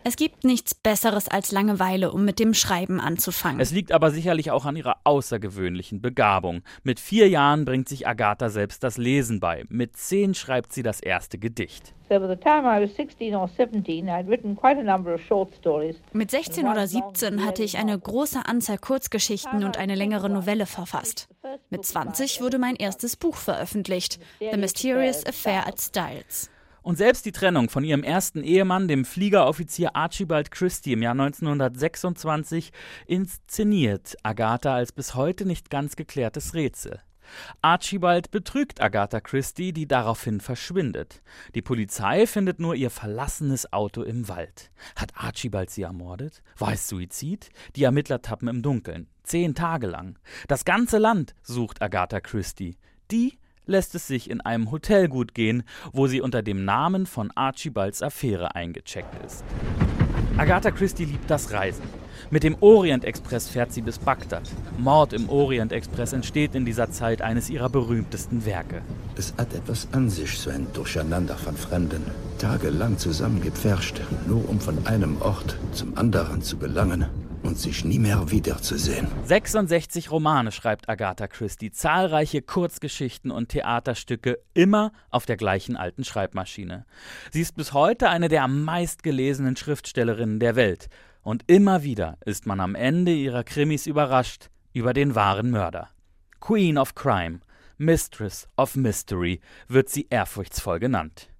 Es 0.04 0.16
gibt 0.16 0.44
nichts 0.44 0.74
Besseres 0.74 1.28
als 1.28 1.52
Langeweile, 1.52 2.12
um 2.12 2.24
mit 2.24 2.38
dem 2.38 2.54
Schreiben 2.54 2.98
anzufangen. 2.98 3.60
Es 3.60 3.72
liegt 3.72 3.92
aber 3.92 4.10
sicherlich 4.10 4.50
auch 4.50 4.64
an 4.64 4.76
ihrer 4.76 4.96
außergewöhnlichen 5.04 6.00
Begabung. 6.00 6.62
Mit 6.82 6.98
vier 6.98 7.28
Jahren 7.28 7.66
bringt 7.66 7.90
sich 7.90 8.08
Agatha 8.08 8.48
selbst 8.48 8.82
das 8.82 8.96
Lesen 8.96 9.40
bei. 9.40 9.64
Mit 9.68 9.98
zehn 9.98 10.32
schreibt 10.32 10.72
sie 10.72 10.82
das 10.82 11.00
erste 11.00 11.36
Gedicht. 11.36 11.92
Mit 16.12 16.30
16 16.32 16.66
oder 16.66 16.86
17 16.88 17.46
hatte 17.46 17.62
ich 17.62 17.78
eine 17.78 17.96
große 17.96 18.29
Anzahl 18.38 18.78
Kurzgeschichten 18.78 19.64
und 19.64 19.76
eine 19.76 19.94
längere 19.94 20.30
Novelle 20.30 20.66
verfasst. 20.66 21.28
Mit 21.68 21.84
20 21.84 22.40
wurde 22.40 22.58
mein 22.58 22.76
erstes 22.76 23.16
Buch 23.16 23.36
veröffentlicht, 23.36 24.20
The 24.38 24.56
Mysterious 24.56 25.26
Affair 25.26 25.66
at 25.66 25.80
Styles. 25.80 26.50
Und 26.82 26.96
selbst 26.96 27.26
die 27.26 27.32
Trennung 27.32 27.68
von 27.68 27.84
ihrem 27.84 28.02
ersten 28.02 28.42
Ehemann, 28.42 28.88
dem 28.88 29.04
Fliegeroffizier 29.04 29.94
Archibald 29.94 30.50
Christie, 30.50 30.92
im 30.92 31.02
Jahr 31.02 31.12
1926 31.12 32.72
inszeniert 33.06 34.16
Agatha 34.22 34.74
als 34.74 34.92
bis 34.92 35.14
heute 35.14 35.44
nicht 35.44 35.68
ganz 35.68 35.96
geklärtes 35.96 36.54
Rätsel. 36.54 37.00
Archibald 37.62 38.30
betrügt 38.30 38.80
Agatha 38.80 39.20
Christie, 39.20 39.72
die 39.72 39.86
daraufhin 39.86 40.40
verschwindet. 40.40 41.22
Die 41.54 41.62
Polizei 41.62 42.26
findet 42.26 42.60
nur 42.60 42.74
ihr 42.74 42.90
verlassenes 42.90 43.72
Auto 43.72 44.02
im 44.02 44.28
Wald. 44.28 44.70
Hat 44.96 45.12
Archibald 45.14 45.70
sie 45.70 45.82
ermordet? 45.82 46.42
War 46.58 46.72
es 46.72 46.88
Suizid? 46.88 47.50
Die 47.76 47.84
Ermittler 47.84 48.22
tappen 48.22 48.48
im 48.48 48.62
Dunkeln. 48.62 49.08
Zehn 49.22 49.54
Tage 49.54 49.86
lang. 49.86 50.18
Das 50.48 50.64
ganze 50.64 50.98
Land 50.98 51.34
sucht 51.42 51.82
Agatha 51.82 52.20
Christie. 52.20 52.76
Die 53.10 53.38
lässt 53.66 53.94
es 53.94 54.06
sich 54.06 54.28
in 54.28 54.40
einem 54.40 54.70
Hotel 54.70 55.08
gut 55.08 55.34
gehen, 55.34 55.62
wo 55.92 56.06
sie 56.06 56.20
unter 56.20 56.42
dem 56.42 56.64
Namen 56.64 57.06
von 57.06 57.30
Archibalds 57.34 58.02
Affäre 58.02 58.54
eingecheckt 58.54 59.24
ist. 59.24 59.44
Agatha 60.36 60.70
Christie 60.70 61.04
liebt 61.04 61.30
das 61.30 61.52
Reisen. 61.52 61.99
Mit 62.32 62.44
dem 62.44 62.56
Orient 62.60 63.04
Express 63.04 63.48
fährt 63.48 63.72
sie 63.72 63.82
bis 63.82 63.98
Bagdad. 63.98 64.44
Mord 64.78 65.12
im 65.12 65.28
Orient 65.28 65.72
Express 65.72 66.12
entsteht 66.12 66.54
in 66.54 66.64
dieser 66.64 66.88
Zeit 66.92 67.22
eines 67.22 67.50
ihrer 67.50 67.68
berühmtesten 67.68 68.44
Werke. 68.46 68.82
Es 69.16 69.34
hat 69.36 69.52
etwas 69.52 69.88
an 69.90 70.08
sich, 70.08 70.38
so 70.38 70.48
ein 70.48 70.68
Durcheinander 70.72 71.36
von 71.36 71.56
Fremden. 71.56 72.04
Tagelang 72.38 72.98
zusammengepfercht, 72.98 74.00
nur 74.28 74.48
um 74.48 74.60
von 74.60 74.86
einem 74.86 75.20
Ort 75.20 75.56
zum 75.72 75.98
anderen 75.98 76.40
zu 76.40 76.56
gelangen 76.56 77.06
und 77.42 77.58
sich 77.58 77.84
nie 77.84 77.98
mehr 77.98 78.30
wiederzusehen. 78.30 79.08
66 79.24 80.12
Romane 80.12 80.52
schreibt 80.52 80.88
Agatha 80.88 81.26
Christie, 81.26 81.72
zahlreiche 81.72 82.42
Kurzgeschichten 82.42 83.32
und 83.32 83.48
Theaterstücke, 83.48 84.38
immer 84.54 84.92
auf 85.10 85.26
der 85.26 85.36
gleichen 85.36 85.74
alten 85.74 86.04
Schreibmaschine. 86.04 86.86
Sie 87.32 87.40
ist 87.40 87.56
bis 87.56 87.72
heute 87.72 88.08
eine 88.08 88.28
der 88.28 88.44
am 88.44 88.62
meistgelesenen 88.62 89.56
Schriftstellerinnen 89.56 90.38
der 90.38 90.54
Welt. 90.54 90.88
Und 91.22 91.44
immer 91.46 91.82
wieder 91.82 92.16
ist 92.24 92.46
man 92.46 92.60
am 92.60 92.74
Ende 92.74 93.12
ihrer 93.12 93.44
Krimis 93.44 93.86
überrascht 93.86 94.48
über 94.72 94.92
den 94.92 95.14
wahren 95.14 95.50
Mörder. 95.50 95.88
Queen 96.40 96.78
of 96.78 96.94
Crime, 96.94 97.40
Mistress 97.76 98.48
of 98.56 98.76
Mystery 98.76 99.40
wird 99.68 99.88
sie 99.88 100.06
ehrfurchtsvoll 100.08 100.78
genannt. 100.78 101.30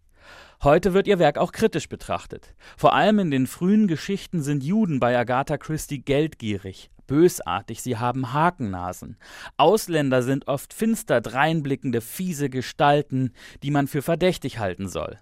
Heute 0.63 0.93
wird 0.93 1.07
ihr 1.07 1.19
Werk 1.19 1.39
auch 1.39 1.53
kritisch 1.53 1.89
betrachtet. 1.89 2.55
Vor 2.77 2.95
allem 2.95 3.19
in 3.19 3.31
den 3.31 3.47
frühen 3.47 3.89
Geschichten 3.89 4.43
sind 4.43 4.63
Juden 4.63 5.01
bei 5.01 5.17
Agatha 5.19 5.57
Christie 5.57 6.03
geldgierig, 6.03 6.91
bösartig, 7.07 7.81
sie 7.81 7.97
haben 7.97 8.35
Hakennasen. 8.35 9.17
Ausländer 9.57 10.23
sind 10.23 10.49
oft 10.49 10.75
finster 10.75 11.23
dreinblickende, 11.23 12.03
fiese 12.03 12.51
Gestalten, 12.51 13.33
die 13.63 13.71
man 13.71 13.87
für 13.87 14.03
verdächtig 14.03 14.59
halten 14.59 14.87
soll. 14.89 15.19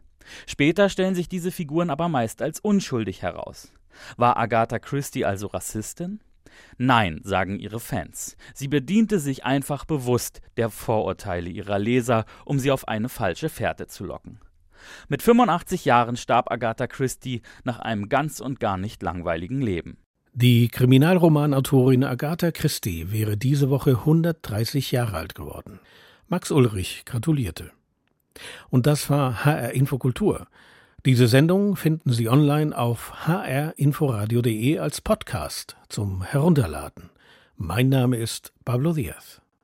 Später 0.47 0.89
stellen 0.89 1.15
sich 1.15 1.29
diese 1.29 1.53
Figuren 1.53 1.91
aber 1.91 2.09
meist 2.09 2.43
als 2.43 2.59
unschuldig 2.59 3.23
heraus. 3.23 3.73
War 4.17 4.37
Agatha 4.37 4.79
Christie 4.79 5.25
also 5.25 5.49
Rassistin? 5.49 6.21
Nein, 6.77 7.21
sagen 7.23 7.59
ihre 7.59 7.81
Fans. 7.81 8.37
Sie 8.55 8.69
bediente 8.69 9.19
sich 9.19 9.45
einfach 9.45 9.85
bewusst 9.85 10.41
der 10.57 10.71
Vorurteile 10.71 11.51
ihrer 11.51 11.79
Leser, 11.79 12.25
um 12.45 12.59
sie 12.59 12.71
auf 12.71 12.89
eine 12.89 13.09
falsche 13.09 13.49
Fährte 13.49 13.87
zu 13.87 14.05
locken. 14.05 14.41
Mit 15.09 15.23
85 15.23 15.85
Jahren 15.85 16.17
starb 16.17 16.51
Agatha 16.51 16.87
Christie 16.87 17.43
nach 17.65 17.79
einem 17.81 18.09
ganz 18.09 18.41
und 18.41 18.61
gar 18.61 18.77
nicht 18.77 19.03
langweiligen 19.03 19.61
Leben. 19.61 19.99
Die 20.35 20.69
Kriminalromanautorin 20.69 22.05
Agatha 22.05 22.53
Christie 22.53 23.11
wäre 23.11 23.37
diese 23.37 23.71
Woche 23.71 23.91
130 23.91 24.93
Jahre 24.93 25.17
alt 25.17 25.35
geworden. 25.35 25.81
Max 26.29 26.51
Ulrich 26.51 27.03
gratulierte. 27.07 27.73
Und 28.71 28.87
das 28.87 29.11
war 29.11 29.45
HR 29.45 29.73
Infokultur. 29.73 30.47
Diese 31.07 31.29
Sendung 31.29 31.77
finden 31.77 32.13
Sie 32.13 32.29
online 32.29 32.77
auf 32.77 33.27
hrinforadio.de 33.27 34.81
als 34.81 35.01
Podcast 35.01 35.77
zum 35.89 36.23
Herunterladen. 36.23 37.11
Mein 37.57 37.89
Name 37.89 38.17
ist 38.17 38.53
Pablo 38.65 38.93
Diaz. 38.93 39.41